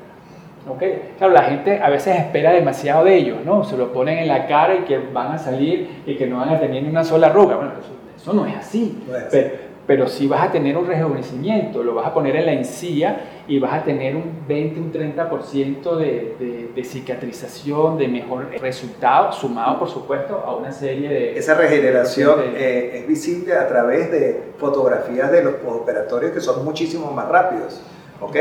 Okay. 0.69 1.15
Claro, 1.19 1.33
la 1.33 1.45
gente 1.45 1.81
a 1.83 1.89
veces 1.89 2.17
espera 2.19 2.53
demasiado 2.53 3.05
de 3.05 3.17
ellos, 3.17 3.39
¿no? 3.45 3.65
Se 3.65 3.77
lo 3.77 3.93
ponen 3.93 4.19
en 4.19 4.29
la 4.29 4.47
cara 4.47 4.75
y 4.77 4.79
que 4.81 4.99
van 4.99 5.33
a 5.33 5.39
salir 5.39 6.03
y 6.07 6.17
que 6.17 6.27
no 6.27 6.39
van 6.39 6.51
a 6.51 6.61
tener 6.61 6.83
ni 6.83 6.89
una 6.91 7.03
sola 7.03 7.29
arruga. 7.29 7.57
Bueno, 7.57 7.73
eso, 8.15 8.33
no 8.33 8.45
es 8.45 8.57
así. 8.57 9.03
Pero, 9.31 9.51
pero 9.87 10.07
sí 10.07 10.29
vas 10.29 10.49
a 10.49 10.53
tener 10.53 10.77
un 10.77 10.87
rejuvenecimiento, 10.87 11.83
lo 11.83 11.95
vas 11.95 12.07
a 12.07 12.15
poner 12.15 12.37
en 12.37 12.47
la 12.47 12.53
encía 12.53 13.43
y 13.49 13.59
vas 13.59 13.73
a 13.73 13.83
tener 13.83 14.15
un 14.15 14.45
20, 14.47 14.79
un 14.79 14.93
30% 14.93 15.97
de, 15.97 16.37
de, 16.39 16.71
de, 16.73 16.85
cicatrización, 16.85 17.99
de 17.99 18.07
mejor 18.07 18.51
resultado, 18.61 19.33
sumado 19.33 19.81
por 19.81 19.89
supuesto 19.89 20.45
a 20.47 20.55
una 20.55 20.71
serie 20.71 21.09
de... 21.09 21.37
Esa 21.37 21.55
regeneración 21.55 22.39
eh, 22.55 23.01
es 23.01 23.09
visible 23.09 23.55
a 23.55 23.67
través 23.67 24.13
de 24.13 24.53
fotografías 24.59 25.33
de 25.33 25.43
los 25.43 25.55
postoperatorios 25.55 26.31
que 26.31 26.41
son 26.41 26.65
muchísimo 26.65 27.11
más 27.11 27.29
rápidos. 27.29 27.83
¿Ok? 28.21 28.37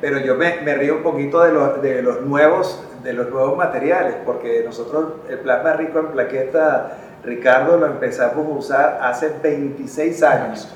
Pero 0.00 0.20
yo 0.20 0.34
me, 0.34 0.60
me, 0.62 0.74
río 0.74 0.96
un 0.96 1.02
poquito 1.02 1.42
de 1.42 1.52
los, 1.52 1.82
de 1.82 2.02
los, 2.02 2.22
nuevos, 2.22 2.82
de 3.02 3.12
los 3.12 3.30
nuevos 3.30 3.56
materiales, 3.56 4.14
porque 4.24 4.62
nosotros 4.64 5.14
el 5.28 5.38
plasma 5.38 5.72
rico 5.74 5.98
en 5.98 6.06
plaqueta, 6.08 6.98
Ricardo, 7.24 7.76
lo 7.76 7.86
empezamos 7.86 8.46
a 8.46 8.50
usar 8.50 8.98
hace 9.02 9.32
26 9.42 10.22
años 10.22 10.68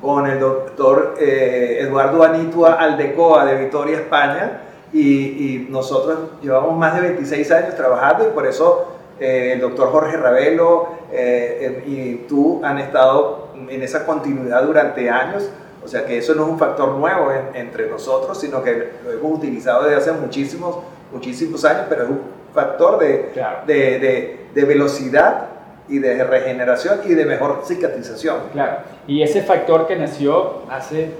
con 0.00 0.26
el 0.26 0.40
doctor 0.40 1.14
eh, 1.20 1.78
Eduardo 1.80 2.24
Anitua 2.24 2.74
Aldecoa 2.74 3.44
de 3.44 3.64
Vitoria, 3.64 3.98
España, 3.98 4.62
y, 4.92 5.00
y, 5.00 5.68
nosotros 5.70 6.18
llevamos 6.42 6.76
más 6.76 6.94
de 6.94 7.00
26 7.00 7.50
años 7.52 7.76
trabajando 7.76 8.28
y 8.28 8.32
por 8.32 8.46
eso 8.46 8.92
eh, 9.18 9.52
el 9.54 9.60
doctor 9.60 9.90
Jorge 9.90 10.18
Ravelo 10.18 10.88
eh, 11.10 11.82
y 11.86 12.26
tú 12.28 12.60
han 12.62 12.78
estado 12.78 13.48
en 13.68 13.82
esa 13.82 14.04
continuidad 14.04 14.64
durante 14.64 15.08
años 15.08 15.48
o 15.84 15.88
sea 15.88 16.06
que 16.06 16.18
eso 16.18 16.34
no 16.34 16.44
es 16.44 16.48
un 16.50 16.58
factor 16.58 16.90
nuevo 16.96 17.32
entre 17.54 17.88
nosotros, 17.88 18.38
sino 18.38 18.62
que 18.62 18.92
lo 19.04 19.12
hemos 19.12 19.38
utilizado 19.38 19.84
desde 19.84 19.96
hace 19.96 20.12
muchísimos, 20.12 20.78
muchísimos 21.12 21.64
años, 21.64 21.86
pero 21.88 22.04
es 22.04 22.10
un 22.10 22.20
factor 22.54 22.98
de, 22.98 23.32
de, 23.66 24.46
de, 24.54 24.64
velocidad 24.64 25.48
y 25.88 25.98
de 25.98 26.22
regeneración 26.22 27.00
y 27.04 27.14
de 27.14 27.24
mejor 27.24 27.62
cicatrización. 27.64 28.36
Claro, 28.52 28.78
y 29.06 29.22
ese 29.22 29.42
factor 29.42 29.88
que 29.88 29.96
nació 29.96 30.62
hace 30.70 31.10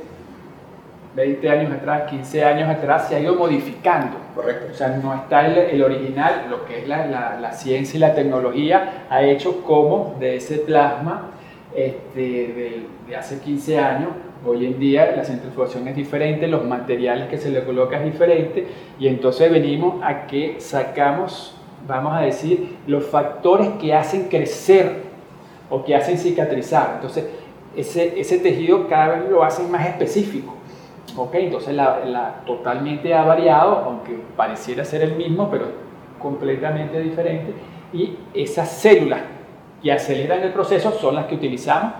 20 1.16 1.50
años 1.50 1.72
atrás, 1.72 2.08
15 2.08 2.44
años 2.44 2.68
atrás, 2.70 3.08
se 3.08 3.16
ha 3.16 3.20
ido 3.20 3.34
modificando. 3.34 4.16
Correcto. 4.34 4.68
O 4.72 4.74
sea, 4.74 4.88
no 4.88 5.14
está 5.14 5.46
el, 5.46 5.58
el 5.58 5.82
original, 5.82 6.46
lo 6.48 6.64
que 6.64 6.82
es 6.82 6.88
la, 6.88 7.06
la, 7.06 7.38
la, 7.40 7.52
ciencia 7.52 7.96
y 7.96 8.00
la 8.00 8.14
tecnología 8.14 9.06
ha 9.10 9.22
hecho 9.22 9.62
como 9.62 10.16
de 10.20 10.36
ese 10.36 10.58
plasma 10.58 11.32
este, 11.74 12.20
de, 12.20 12.86
de 13.08 13.16
hace 13.16 13.40
15 13.40 13.78
años 13.78 14.10
Hoy 14.44 14.66
en 14.66 14.80
día 14.80 15.14
la 15.16 15.24
centrifugación 15.24 15.86
es 15.86 15.94
diferente, 15.94 16.48
los 16.48 16.64
materiales 16.64 17.28
que 17.28 17.38
se 17.38 17.50
le 17.50 17.62
coloca 17.62 17.98
es 17.98 18.04
diferente 18.04 18.66
y 18.98 19.06
entonces 19.06 19.52
venimos 19.52 20.02
a 20.02 20.26
que 20.26 20.56
sacamos, 20.58 21.54
vamos 21.86 22.14
a 22.14 22.22
decir, 22.22 22.78
los 22.88 23.06
factores 23.06 23.68
que 23.80 23.94
hacen 23.94 24.28
crecer 24.28 25.02
o 25.70 25.84
que 25.84 25.94
hacen 25.94 26.18
cicatrizar. 26.18 26.94
Entonces 26.96 27.26
ese, 27.76 28.18
ese 28.20 28.38
tejido 28.38 28.88
cada 28.88 29.16
vez 29.16 29.30
lo 29.30 29.44
hacen 29.44 29.70
más 29.70 29.86
específico. 29.86 30.54
¿ok? 31.16 31.34
Entonces 31.34 31.74
la, 31.74 32.04
la, 32.04 32.42
totalmente 32.44 33.14
ha 33.14 33.22
variado, 33.22 33.76
aunque 33.76 34.18
pareciera 34.36 34.84
ser 34.84 35.02
el 35.02 35.14
mismo, 35.14 35.48
pero 35.50 35.66
completamente 36.18 37.00
diferente. 37.00 37.54
Y 37.92 38.16
esas 38.34 38.72
células 38.72 39.20
que 39.80 39.92
aceleran 39.92 40.42
el 40.42 40.52
proceso 40.52 40.90
son 40.90 41.14
las 41.14 41.26
que 41.26 41.36
utilizamos 41.36 41.92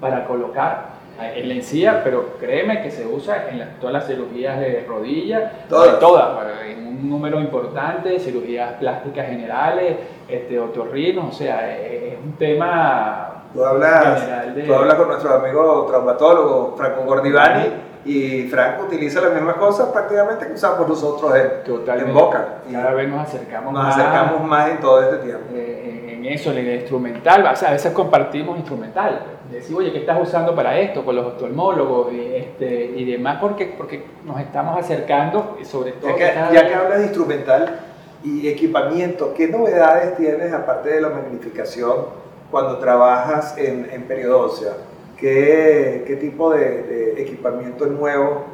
para 0.00 0.24
colocar 0.26 0.97
en 1.20 1.48
la 1.48 1.54
encía, 1.54 2.02
pero 2.04 2.36
créeme 2.38 2.82
que 2.82 2.90
se 2.90 3.06
usa 3.06 3.48
en 3.50 3.76
todas 3.80 3.92
las 3.92 4.06
cirugías 4.06 4.58
de 4.60 4.84
rodilla, 4.86 5.64
todas, 5.68 5.98
todas 5.98 6.38
en 6.66 6.86
un 6.86 7.10
número 7.10 7.40
importante, 7.40 8.10
de 8.10 8.20
cirugías 8.20 8.74
plásticas 8.74 9.26
generales, 9.26 9.96
este, 10.28 10.58
otorrinos, 10.58 11.34
o 11.34 11.36
sea, 11.36 11.76
es, 11.76 12.16
un 12.22 12.32
tema 12.32 13.44
tú 13.52 13.64
hablas, 13.64 14.54
de... 14.54 14.62
tú 14.62 14.74
hablas 14.74 14.94
con 14.96 15.08
nuestro 15.08 15.34
amigo 15.34 15.86
traumatólogo 15.88 16.74
Franco 16.76 17.02
Gordivani 17.04 17.66
y 18.04 18.42
Franco 18.44 18.84
utiliza 18.84 19.20
las 19.20 19.34
mismas 19.34 19.56
cosas 19.56 19.88
prácticamente 19.88 20.46
que 20.46 20.52
usamos 20.54 20.88
nosotros 20.88 21.32
en, 21.36 22.00
en 22.00 22.14
Boca. 22.14 22.60
Cada 22.70 22.94
vez 22.94 23.08
nos 23.08 23.28
acercamos 23.28 23.72
nos 23.72 23.82
más. 23.82 23.96
acercamos 23.96 24.42
más 24.44 24.70
en 24.70 24.80
todo 24.80 25.02
este 25.02 25.16
tiempo. 25.18 25.44
Eh, 25.54 26.07
en, 26.18 26.26
eso, 26.26 26.50
en 26.52 26.58
el 26.58 26.80
instrumental, 26.80 27.46
o 27.46 27.56
sea, 27.56 27.70
a 27.70 27.72
veces 27.72 27.92
compartimos 27.92 28.56
instrumental 28.58 29.38
decir, 29.50 29.76
oye, 29.76 29.92
¿qué 29.92 30.00
estás 30.00 30.20
usando 30.20 30.54
para 30.54 30.78
esto? 30.78 31.04
Con 31.04 31.16
los 31.16 31.26
oftalmólogos 31.26 32.12
y, 32.12 32.34
este, 32.34 32.92
y 32.96 33.04
demás, 33.10 33.38
porque, 33.40 33.74
porque 33.76 34.04
nos 34.24 34.40
estamos 34.40 34.78
acercando, 34.78 35.58
sobre 35.64 35.92
todo... 35.92 36.10
Ya 36.10 36.16
que, 36.16 36.54
ya 36.54 36.68
que 36.68 36.74
hablas 36.74 36.98
de 36.98 37.04
instrumental 37.04 37.80
y 38.24 38.48
equipamiento, 38.48 39.32
¿qué 39.34 39.48
novedades 39.48 40.16
tienes 40.16 40.52
aparte 40.52 40.90
de 40.90 41.00
la 41.00 41.08
magnificación 41.10 42.06
cuando 42.50 42.78
trabajas 42.78 43.56
en, 43.56 43.88
en 43.90 44.02
periodoncia? 44.02 44.72
¿Qué, 45.16 46.04
¿Qué, 46.06 46.16
tipo 46.16 46.52
de, 46.52 46.82
de 46.82 47.22
equipamiento 47.22 47.86
nuevo 47.86 48.44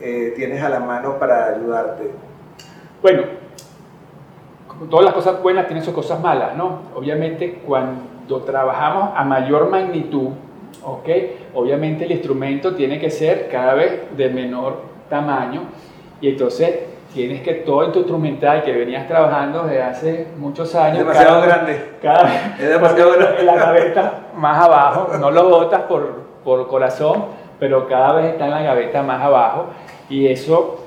eh, 0.00 0.32
tienes 0.36 0.62
a 0.62 0.68
la 0.68 0.80
mano 0.80 1.18
para 1.18 1.46
ayudarte? 1.48 2.10
Bueno, 3.02 3.24
todas 4.90 5.04
las 5.04 5.14
cosas 5.14 5.42
buenas 5.42 5.66
tienen 5.66 5.84
sus 5.84 5.94
cosas 5.94 6.20
malas, 6.20 6.56
¿no? 6.56 6.80
Obviamente 6.94 7.62
cuando 7.66 8.40
trabajamos 8.44 9.10
a 9.14 9.24
mayor 9.24 9.68
magnitud, 9.68 10.30
¿ok? 10.84 11.08
Obviamente 11.54 12.04
el 12.04 12.12
instrumento 12.12 12.74
tiene 12.74 12.98
que 12.98 13.10
ser 13.10 13.48
cada 13.50 13.74
vez 13.74 14.16
de 14.16 14.28
menor 14.30 14.82
tamaño 15.08 15.62
y 16.20 16.30
entonces 16.30 16.80
tienes 17.12 17.42
que 17.42 17.54
todo 17.54 17.92
tu 17.92 18.00
instrumental 18.00 18.64
que 18.64 18.72
venías 18.72 19.06
trabajando 19.06 19.64
desde 19.64 19.82
hace 19.82 20.26
muchos 20.36 20.74
años. 20.74 20.98
Es 20.98 21.06
demasiado 21.06 21.42
grande. 21.42 21.92
Cada. 22.02 22.56
Es 22.58 22.68
demasiado 22.68 23.12
grande. 23.12 23.42
La 23.44 23.54
gaveta 23.54 24.20
más 24.36 24.64
abajo, 24.64 25.16
no 25.18 25.30
lo 25.30 25.48
botas 25.48 25.82
por, 25.82 26.24
por 26.42 26.66
corazón, 26.66 27.26
pero 27.60 27.86
cada 27.86 28.14
vez 28.14 28.32
está 28.32 28.46
en 28.46 28.50
la 28.50 28.62
gaveta 28.62 29.02
más 29.02 29.22
abajo 29.22 29.66
y 30.08 30.26
eso 30.26 30.83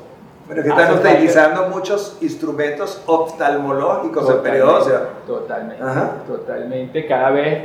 bueno, 0.47 0.63
que 0.63 0.69
están 0.69 0.97
utilizando 0.97 1.67
muchos 1.69 2.17
instrumentos 2.21 3.01
oftalmológicos 3.05 4.29
en 4.29 4.41
periodosia. 4.41 5.01
Totalmente, 5.25 5.83
totalmente. 6.27 7.05
Cada 7.05 7.31
vez 7.31 7.63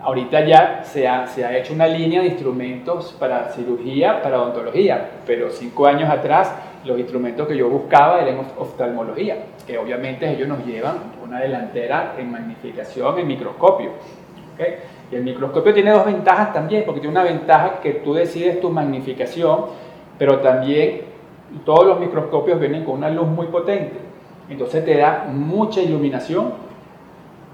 Ahorita 0.00 0.44
ya 0.44 0.84
se 0.84 1.08
ha, 1.08 1.26
se 1.26 1.44
ha, 1.44 1.56
hecho 1.58 1.74
una 1.74 1.88
línea 1.88 2.20
de 2.20 2.28
instrumentos 2.28 3.16
para 3.18 3.48
cirugía, 3.48 4.22
para 4.22 4.40
odontología, 4.40 5.10
pero 5.26 5.50
cinco 5.50 5.86
años 5.86 6.08
atrás 6.08 6.54
los 6.84 6.98
instrumentos 7.00 7.48
que 7.48 7.56
yo 7.56 7.68
buscaba 7.68 8.22
eran 8.22 8.46
oftalmología, 8.56 9.36
que 9.66 9.76
obviamente 9.76 10.30
ellos 10.30 10.46
nos 10.46 10.64
llevan 10.64 10.98
una 11.24 11.40
delantera 11.40 12.14
en 12.16 12.30
magnificación, 12.30 13.18
en 13.18 13.26
microscopio. 13.26 13.90
Y 15.10 15.16
el 15.16 15.22
microscopio 15.22 15.74
tiene 15.74 15.90
dos 15.90 16.06
ventajas 16.06 16.52
también, 16.52 16.84
porque 16.86 17.00
tiene 17.00 17.12
una 17.12 17.24
ventaja 17.24 17.80
que 17.82 17.94
tú 17.94 18.14
decides 18.14 18.60
tu 18.60 18.70
magnificación, 18.70 19.66
pero 20.16 20.38
también 20.38 21.07
todos 21.64 21.86
los 21.86 22.00
microscopios 22.00 22.60
vienen 22.60 22.84
con 22.84 22.96
una 22.96 23.10
luz 23.10 23.26
muy 23.26 23.46
potente. 23.46 23.96
Entonces 24.48 24.84
te 24.84 24.96
da 24.96 25.26
mucha 25.30 25.80
iluminación 25.80 26.52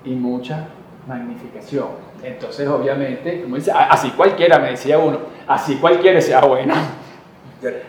y 0.05 0.15
mucha 0.15 0.69
magnificación. 1.07 1.89
Entonces, 2.23 2.67
obviamente, 2.69 3.43
como 3.43 3.57
dice, 3.57 3.73
así 3.73 4.11
cualquiera, 4.11 4.59
me 4.59 4.71
decía 4.71 4.99
uno, 4.99 5.19
así 5.47 5.77
cualquiera 5.77 6.21
sea 6.21 6.41
bueno. 6.41 6.75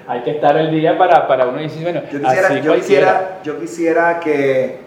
Hay 0.08 0.22
que 0.24 0.32
estar 0.32 0.58
el 0.58 0.72
día 0.72 0.98
para, 0.98 1.28
para 1.28 1.48
uno 1.48 1.58
decir, 1.58 1.84
bueno, 1.84 2.02
yo 2.12 2.22
quisiera, 2.22 2.48
así 2.48 2.62
yo 2.62 2.76
quisiera, 2.76 3.40
yo 3.44 3.60
quisiera 3.60 4.20
que, 4.22 4.80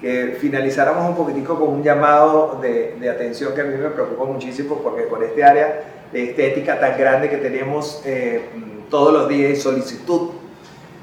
que, 0.00 0.36
finalizáramos 0.38 1.08
un 1.08 1.16
poquitico 1.16 1.58
con 1.58 1.70
un 1.70 1.82
llamado 1.82 2.58
de, 2.60 2.96
de, 3.00 3.08
atención 3.08 3.54
que 3.54 3.62
a 3.62 3.64
mí 3.64 3.74
me 3.76 3.88
preocupa 3.88 4.24
muchísimo 4.24 4.80
porque 4.82 5.06
con 5.06 5.22
este 5.22 5.42
área 5.42 5.84
de 6.12 6.30
estética 6.30 6.78
tan 6.78 6.98
grande 6.98 7.30
que 7.30 7.38
tenemos 7.38 8.02
eh, 8.04 8.42
todos 8.90 9.12
los 9.14 9.28
días 9.28 9.52
y 9.52 9.56
solicitud, 9.56 10.30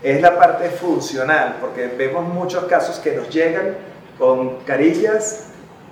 es 0.03 0.21
la 0.21 0.37
parte 0.37 0.69
funcional, 0.69 1.57
porque 1.61 1.87
vemos 1.87 2.25
muchos 2.27 2.65
casos 2.65 2.97
que 2.99 3.11
nos 3.11 3.29
llegan 3.29 3.77
con 4.17 4.57
carillas, 4.61 5.47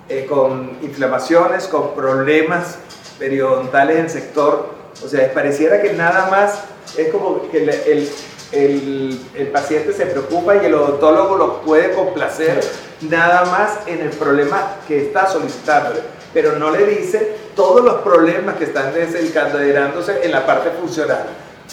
eh, 0.08 0.26
con 0.26 0.78
inflamaciones, 0.82 1.68
con 1.68 1.94
problemas 1.94 2.78
periodontales 3.18 3.96
en 3.96 4.04
el 4.04 4.10
sector. 4.10 4.74
O 5.04 5.08
sea, 5.08 5.32
pareciera 5.32 5.80
que 5.80 5.92
nada 5.92 6.28
más 6.30 6.64
es 6.96 7.08
como 7.12 7.48
que 7.50 7.62
el, 7.62 8.10
el, 8.52 9.20
el, 9.36 9.48
paciente 9.48 9.92
se 9.92 10.06
preocupa 10.06 10.56
y 10.56 10.66
el 10.66 10.74
odontólogo 10.74 11.36
lo 11.36 11.60
puede 11.60 11.92
complacer 11.92 12.60
nada 13.02 13.44
más 13.44 13.86
en 13.86 14.00
el 14.00 14.10
problema 14.10 14.76
que 14.88 15.06
está 15.06 15.28
solicitando, 15.28 16.00
pero 16.34 16.58
no 16.58 16.72
le 16.72 16.84
dice 16.86 17.36
todos 17.54 17.84
los 17.84 18.02
problemas 18.02 18.56
que 18.56 18.64
están 18.64 18.92
desencadenándose 18.92 20.24
en 20.24 20.32
la 20.32 20.44
parte 20.44 20.70
funcional. 20.70 21.26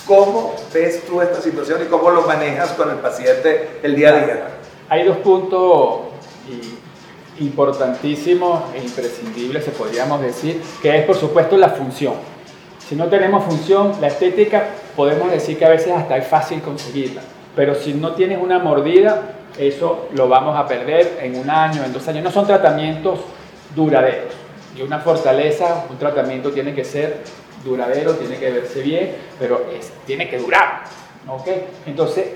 ¿Cómo 0.06 0.56
ves 0.74 1.06
tú 1.06 1.22
esta 1.22 1.42
situación 1.42 1.82
y 1.84 1.86
cómo 1.86 2.10
lo 2.12 2.22
manejas 2.24 2.72
con 2.72 2.90
el 2.90 2.98
paciente 2.98 3.80
el 3.84 3.96
día 3.96 4.10
a 4.10 4.14
día? 4.14 4.48
Hay 4.90 5.04
dos 5.04 5.18
puntos 5.18 6.02
importantísimos 7.40 8.64
e 8.74 8.84
imprescindibles, 8.84 9.66
se 9.66 9.72
podríamos 9.72 10.22
decir, 10.22 10.62
que 10.82 10.98
es 10.98 11.06
por 11.06 11.16
supuesto 11.16 11.58
la 11.58 11.70
función. 11.70 12.14
Si 12.88 12.96
no 12.96 13.08
tenemos 13.08 13.44
función, 13.44 13.94
la 14.00 14.08
estética 14.08 14.68
podemos 14.96 15.30
decir 15.30 15.58
que 15.58 15.66
a 15.66 15.70
veces 15.70 15.92
hasta 15.92 16.18
es 16.18 16.28
fácil 16.28 16.62
conseguirla, 16.62 17.22
pero 17.56 17.76
si 17.76 17.94
no 17.94 18.14
tienes 18.14 18.42
una 18.42 18.60
mordida, 18.60 19.34
eso 19.58 20.08
lo 20.14 20.30
vamos 20.30 20.58
a 20.58 20.68
perder 20.68 21.20
en 21.22 21.38
un 21.38 21.50
año, 21.50 21.84
en 21.84 21.92
dos 21.92 22.08
años. 22.08 22.24
No 22.24 22.32
son 22.32 22.48
tratamientos 22.48 23.20
duraderos. 23.76 24.47
Y 24.76 24.82
una 24.82 25.00
fortaleza, 25.00 25.86
un 25.90 25.98
tratamiento 25.98 26.52
tiene 26.52 26.74
que 26.74 26.84
ser 26.84 27.22
duradero, 27.64 28.14
tiene 28.16 28.38
que 28.38 28.52
verse 28.52 28.82
bien, 28.82 29.16
pero 29.40 29.66
es, 29.78 29.92
tiene 30.06 30.30
que 30.30 30.38
durar. 30.38 30.84
¿ok? 31.28 31.48
Entonces, 31.86 32.28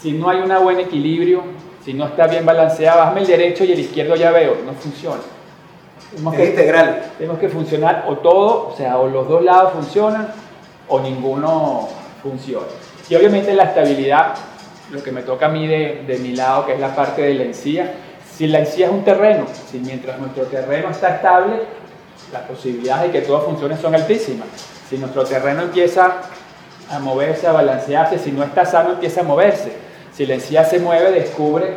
si 0.00 0.12
no 0.12 0.28
hay 0.28 0.40
un 0.40 0.52
buen 0.62 0.80
equilibrio, 0.80 1.42
si 1.84 1.94
no 1.94 2.06
está 2.06 2.26
bien 2.26 2.46
balanceado, 2.46 3.02
hazme 3.02 3.22
el 3.22 3.26
derecho 3.26 3.64
y 3.64 3.72
el 3.72 3.80
izquierdo 3.80 4.14
ya 4.14 4.30
veo, 4.30 4.56
no 4.64 4.72
funciona. 4.74 5.20
Tenemos 6.10 6.34
es 6.34 6.50
integral. 6.50 7.12
Tenemos 7.18 7.38
que 7.38 7.48
funcionar 7.48 8.04
o 8.06 8.18
todo, 8.18 8.68
o 8.68 8.76
sea, 8.76 8.98
o 8.98 9.08
los 9.08 9.28
dos 9.28 9.42
lados 9.42 9.72
funcionan 9.72 10.28
o 10.88 11.00
ninguno 11.00 11.88
funciona. 12.22 12.66
Y 13.08 13.14
obviamente 13.14 13.52
la 13.54 13.64
estabilidad, 13.64 14.34
lo 14.90 15.02
que 15.02 15.10
me 15.10 15.22
toca 15.22 15.46
a 15.46 15.48
mí 15.48 15.66
de, 15.66 16.04
de 16.06 16.18
mi 16.18 16.36
lado, 16.36 16.66
que 16.66 16.74
es 16.74 16.80
la 16.80 16.94
parte 16.94 17.22
de 17.22 17.34
la 17.34 17.44
encía, 17.44 17.94
si 18.36 18.46
la 18.46 18.60
encía 18.60 18.86
es 18.86 18.92
un 18.92 19.04
terreno, 19.04 19.44
si 19.70 19.78
mientras 19.78 20.18
nuestro 20.18 20.44
terreno 20.44 20.88
está 20.90 21.16
estable, 21.16 21.60
las 22.32 22.42
posibilidades 22.42 23.12
de 23.12 23.20
que 23.20 23.26
todo 23.26 23.42
funcione 23.42 23.76
son 23.76 23.94
altísimas. 23.94 24.46
Si 24.88 24.96
nuestro 24.96 25.24
terreno 25.24 25.62
empieza 25.62 26.14
a 26.90 26.98
moverse, 26.98 27.46
a 27.46 27.52
balancearse, 27.52 28.18
si 28.18 28.32
no 28.32 28.42
está 28.42 28.64
sano, 28.64 28.92
empieza 28.92 29.20
a 29.20 29.24
moverse. 29.24 29.72
Si 30.14 30.24
la 30.24 30.34
encía 30.34 30.64
se 30.64 30.78
mueve, 30.78 31.10
descubre 31.10 31.76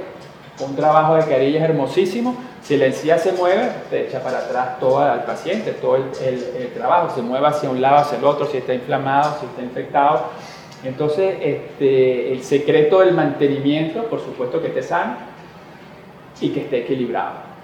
un 0.59 0.75
trabajo 0.75 1.15
de 1.15 1.25
carillas 1.25 1.63
hermosísimo. 1.63 2.37
Si 2.63 2.77
la 2.77 2.85
encía 2.85 3.17
se 3.17 3.33
mueve, 3.33 3.69
te 3.89 4.07
echa 4.07 4.23
para 4.23 4.39
atrás 4.39 4.79
todo 4.79 4.99
al 4.99 5.23
paciente, 5.25 5.71
todo 5.73 5.97
el, 5.97 6.71
trabajo, 6.73 7.13
se 7.13 7.21
mueve 7.21 7.47
hacia 7.47 7.69
un 7.69 7.81
lado, 7.81 7.97
hacia 7.97 8.17
el 8.17 8.23
otro, 8.23 8.47
si 8.47 8.57
está 8.57 8.73
inflamado, 8.73 9.37
si 9.39 9.45
está 9.45 9.61
infectado. 9.61 10.23
Entonces, 10.83 11.35
este, 11.41 12.31
el 12.31 12.43
secreto 12.43 12.99
del 12.99 13.13
mantenimiento, 13.13 14.05
por 14.05 14.21
supuesto 14.21 14.61
que 14.61 14.67
esté 14.67 14.83
sano 14.83 15.34
y 16.41 16.49
que 16.49 16.61
esté 16.61 16.79
equilibrado. 16.79 17.55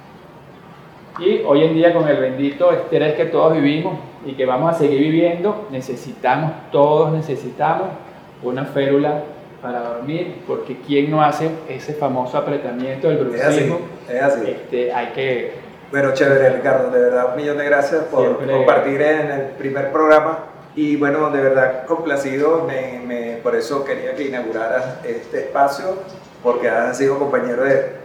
Y 1.19 1.41
hoy 1.45 1.63
en 1.63 1.73
día 1.73 1.93
con 1.93 2.07
el 2.07 2.17
bendito 2.17 2.71
estrés 2.71 3.15
que 3.15 3.25
todos 3.25 3.53
vivimos 3.53 3.99
y 4.25 4.33
que 4.33 4.45
vamos 4.45 4.73
a 4.73 4.77
seguir 4.77 4.99
viviendo, 4.99 5.67
necesitamos, 5.69 6.51
todos 6.71 7.11
necesitamos 7.11 7.89
una 8.43 8.65
férula 8.65 9.23
para 9.61 9.81
dormir, 9.81 10.41
porque 10.47 10.77
¿quién 10.87 11.11
no 11.11 11.21
hace 11.21 11.51
ese 11.69 11.93
famoso 11.93 12.37
apretamiento 12.37 13.09
del 13.09 13.17
bruxismo? 13.17 13.79
Es 14.09 14.21
así, 14.21 14.49
Este, 14.49 14.91
hay 14.91 15.07
que... 15.07 15.53
Bueno, 15.91 16.13
chévere 16.13 16.49
Ricardo, 16.51 16.89
de 16.89 17.01
verdad 17.01 17.31
un 17.31 17.41
millón 17.41 17.57
de 17.57 17.65
gracias 17.65 18.03
por 18.05 18.37
compartir 18.47 19.01
en 19.01 19.31
el 19.31 19.41
primer 19.57 19.91
programa 19.91 20.45
y 20.75 20.95
bueno, 20.95 21.29
de 21.31 21.41
verdad 21.41 21.85
complacido, 21.85 22.65
me, 22.65 23.37
por 23.43 23.55
eso 23.55 23.83
quería 23.83 24.15
que 24.15 24.23
inauguraras 24.23 25.05
este 25.05 25.39
espacio, 25.41 25.97
porque 26.41 26.69
has 26.69 26.97
sido 26.97 27.19
compañero 27.19 27.63
de, 27.63 28.00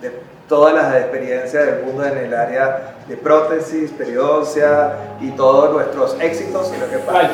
de 0.00 0.12
todas 0.48 0.74
las 0.74 0.94
experiencias 0.94 1.66
del 1.66 1.84
mundo 1.84 2.04
en 2.04 2.18
el 2.18 2.34
área 2.34 2.96
de 3.08 3.16
prótesis, 3.16 3.90
periodoncia 3.90 4.92
y 5.20 5.30
todos 5.32 5.72
nuestros 5.72 6.16
éxitos 6.20 6.72
y 6.76 6.80
lo 6.80 6.88
que 6.90 6.98
pasa. 6.98 7.30